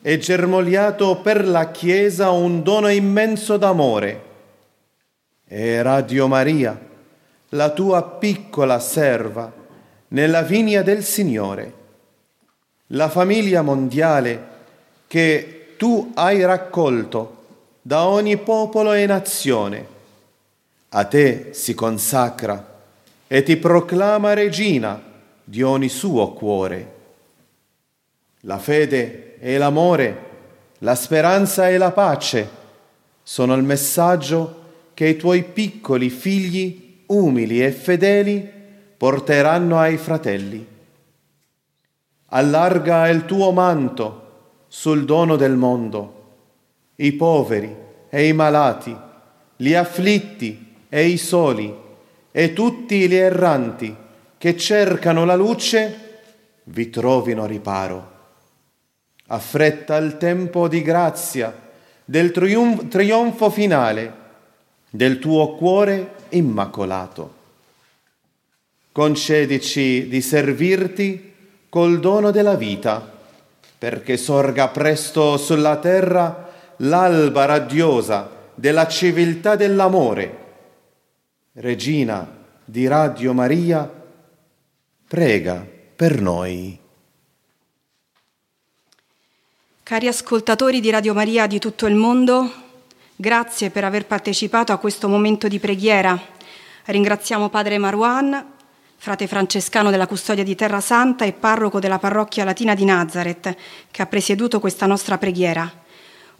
è 0.00 0.16
germogliato 0.16 1.20
per 1.20 1.46
la 1.46 1.70
Chiesa 1.70 2.30
un 2.30 2.62
dono 2.62 2.88
immenso 2.88 3.58
d'amore. 3.58 4.22
E 5.46 5.82
Radio 5.82 6.26
Maria, 6.26 6.78
la 7.50 7.70
tua 7.70 8.02
piccola 8.02 8.78
serva, 8.80 9.52
nella 10.08 10.42
vigna 10.42 10.80
del 10.82 11.04
Signore, 11.04 11.72
la 12.88 13.10
famiglia 13.10 13.60
mondiale 13.60 14.52
che 15.06 15.74
tu 15.76 16.12
hai 16.14 16.42
raccolto 16.44 17.42
da 17.82 18.06
ogni 18.06 18.38
popolo 18.38 18.92
e 18.92 19.04
nazione, 19.04 19.86
a 20.88 21.04
te 21.04 21.50
si 21.52 21.74
consacra 21.74 22.72
e 23.34 23.42
ti 23.42 23.56
proclama 23.56 24.32
regina 24.32 25.02
di 25.42 25.60
ogni 25.60 25.88
suo 25.88 26.30
cuore. 26.34 26.92
La 28.42 28.60
fede 28.60 29.40
e 29.40 29.58
l'amore, 29.58 30.18
la 30.78 30.94
speranza 30.94 31.68
e 31.68 31.76
la 31.76 31.90
pace 31.90 32.48
sono 33.24 33.56
il 33.56 33.64
messaggio 33.64 34.62
che 34.94 35.08
i 35.08 35.16
tuoi 35.16 35.42
piccoli 35.42 36.10
figli 36.10 37.02
umili 37.06 37.60
e 37.60 37.72
fedeli 37.72 38.48
porteranno 38.96 39.80
ai 39.80 39.96
fratelli. 39.96 40.64
Allarga 42.26 43.08
il 43.08 43.24
tuo 43.24 43.50
manto 43.50 44.62
sul 44.68 45.04
dono 45.04 45.34
del 45.34 45.56
mondo, 45.56 46.34
i 46.94 47.10
poveri 47.14 47.74
e 48.08 48.28
i 48.28 48.32
malati, 48.32 48.96
gli 49.56 49.74
afflitti 49.74 50.76
e 50.88 51.06
i 51.06 51.16
soli 51.16 51.82
e 52.36 52.52
tutti 52.52 53.06
gli 53.06 53.14
erranti 53.14 53.94
che 54.36 54.56
cercano 54.56 55.24
la 55.24 55.36
luce 55.36 55.98
vi 56.64 56.90
trovino 56.90 57.46
riparo. 57.46 58.10
Affretta 59.28 59.96
il 59.98 60.16
tempo 60.16 60.66
di 60.66 60.82
grazia 60.82 61.56
del 62.04 62.32
triunf- 62.32 62.88
trionfo 62.88 63.50
finale 63.50 64.12
del 64.90 65.20
tuo 65.20 65.54
cuore 65.54 66.14
immacolato. 66.30 67.34
Concedici 68.90 70.08
di 70.08 70.20
servirti 70.20 71.34
col 71.68 72.00
dono 72.00 72.32
della 72.32 72.56
vita, 72.56 73.12
perché 73.78 74.16
sorga 74.16 74.66
presto 74.66 75.36
sulla 75.36 75.76
terra 75.76 76.50
l'alba 76.78 77.44
radiosa 77.44 78.28
della 78.56 78.88
civiltà 78.88 79.54
dell'amore. 79.54 80.42
Regina 81.56 82.28
di 82.64 82.88
Radio 82.88 83.32
Maria, 83.32 83.88
prega 85.06 85.64
per 85.94 86.20
noi. 86.20 86.76
Cari 89.84 90.08
ascoltatori 90.08 90.80
di 90.80 90.90
Radio 90.90 91.14
Maria 91.14 91.46
di 91.46 91.60
tutto 91.60 91.86
il 91.86 91.94
mondo, 91.94 92.50
grazie 93.14 93.70
per 93.70 93.84
aver 93.84 94.04
partecipato 94.06 94.72
a 94.72 94.78
questo 94.78 95.08
momento 95.08 95.46
di 95.46 95.60
preghiera. 95.60 96.20
Ringraziamo 96.86 97.48
Padre 97.48 97.78
Marwan, 97.78 98.54
frate 98.96 99.28
francescano 99.28 99.90
della 99.90 100.08
Custodia 100.08 100.42
di 100.42 100.56
Terra 100.56 100.80
Santa 100.80 101.24
e 101.24 101.34
parroco 101.34 101.78
della 101.78 102.00
parrocchia 102.00 102.42
latina 102.42 102.74
di 102.74 102.84
Nazareth, 102.84 103.56
che 103.92 104.02
ha 104.02 104.06
presieduto 104.06 104.58
questa 104.58 104.86
nostra 104.86 105.18
preghiera. 105.18 105.83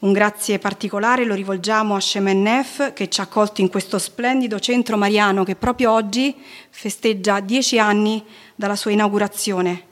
Un 0.05 0.13
grazie 0.13 0.59
particolare 0.59 1.25
lo 1.25 1.33
rivolgiamo 1.33 1.97
a 1.97 2.01
Shemen 2.01 2.43
Nef 2.43 2.93
che 2.93 3.09
ci 3.09 3.21
ha 3.21 3.23
accolto 3.23 3.63
in 3.63 3.71
questo 3.71 3.99
splendido 3.99 4.61
centro 4.61 4.99
mariano 4.99 5.45
che 5.45 5.57
proprio 5.57 5.93
oggi 5.93 6.37
festeggia 6.69 7.41
dieci 7.41 7.79
anni 7.79 8.23
dalla 8.55 8.77
sua 8.77 8.91
inaugurazione. 8.91 9.85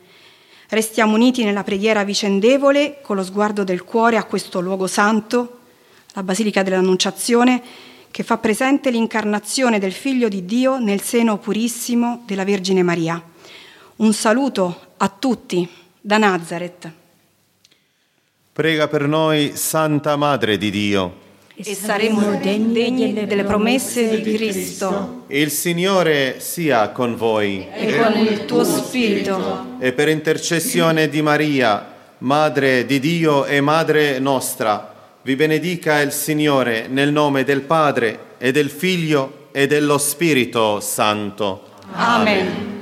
Restiamo 0.68 1.14
uniti 1.14 1.44
nella 1.44 1.64
preghiera 1.64 2.04
vicendevole 2.04 3.00
con 3.00 3.16
lo 3.16 3.24
sguardo 3.24 3.64
del 3.64 3.84
cuore 3.84 4.18
a 4.18 4.24
questo 4.24 4.60
luogo 4.60 4.86
santo, 4.86 5.60
la 6.12 6.22
Basilica 6.22 6.62
dell'Annunciazione, 6.62 7.62
che 8.10 8.22
fa 8.22 8.36
presente 8.36 8.90
l'incarnazione 8.90 9.78
del 9.78 9.92
Figlio 9.92 10.28
di 10.28 10.44
Dio 10.44 10.78
nel 10.78 11.00
seno 11.00 11.38
purissimo 11.38 12.22
della 12.26 12.44
Vergine 12.44 12.82
Maria. 12.82 13.18
Un 13.96 14.12
saluto 14.12 14.78
a 14.98 15.08
tutti 15.08 15.66
da 15.98 16.18
Nazareth. 16.18 17.00
Prega 18.54 18.86
per 18.86 19.08
noi, 19.08 19.52
Santa 19.54 20.14
Madre 20.16 20.58
di 20.58 20.68
Dio. 20.68 21.14
E 21.54 21.74
saremo 21.74 22.38
degni 22.38 23.14
delle 23.14 23.44
promesse 23.44 24.20
di 24.20 24.34
Cristo 24.34 25.24
Il 25.28 25.50
Signore 25.50 26.38
sia 26.38 26.90
con 26.90 27.16
voi 27.16 27.66
e 27.72 27.96
con 27.96 28.14
il 28.18 28.44
tuo 28.44 28.62
spirito. 28.62 29.76
e 29.78 29.92
per 29.92 30.10
intercessione 30.10 31.08
di 31.08 31.22
Maria, 31.22 31.94
Madre 32.18 32.84
di 32.84 33.00
Dio 33.00 33.46
e 33.46 33.62
Madre 33.62 34.18
nostra, 34.18 34.92
vi 35.22 35.34
benedica 35.34 36.00
il 36.00 36.12
Signore 36.12 36.88
nel 36.88 37.10
nome 37.10 37.44
del 37.44 37.62
Padre 37.62 38.34
e 38.36 38.52
del 38.52 38.68
Figlio 38.68 39.48
e 39.52 39.66
dello 39.66 39.96
Spirito 39.96 40.78
Santo. 40.80 41.62
Amen. 41.92 42.81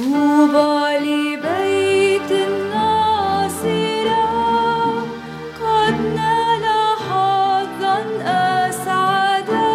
طوبى 0.00 0.98
لبيت 0.98 2.30
الناصرة 2.32 4.24
قد 5.60 5.94
نال 6.16 6.64
حظا 7.08 7.98
أسعدا 8.24 9.68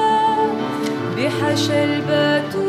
بحشى 1.17 1.84
البتول 1.84 2.64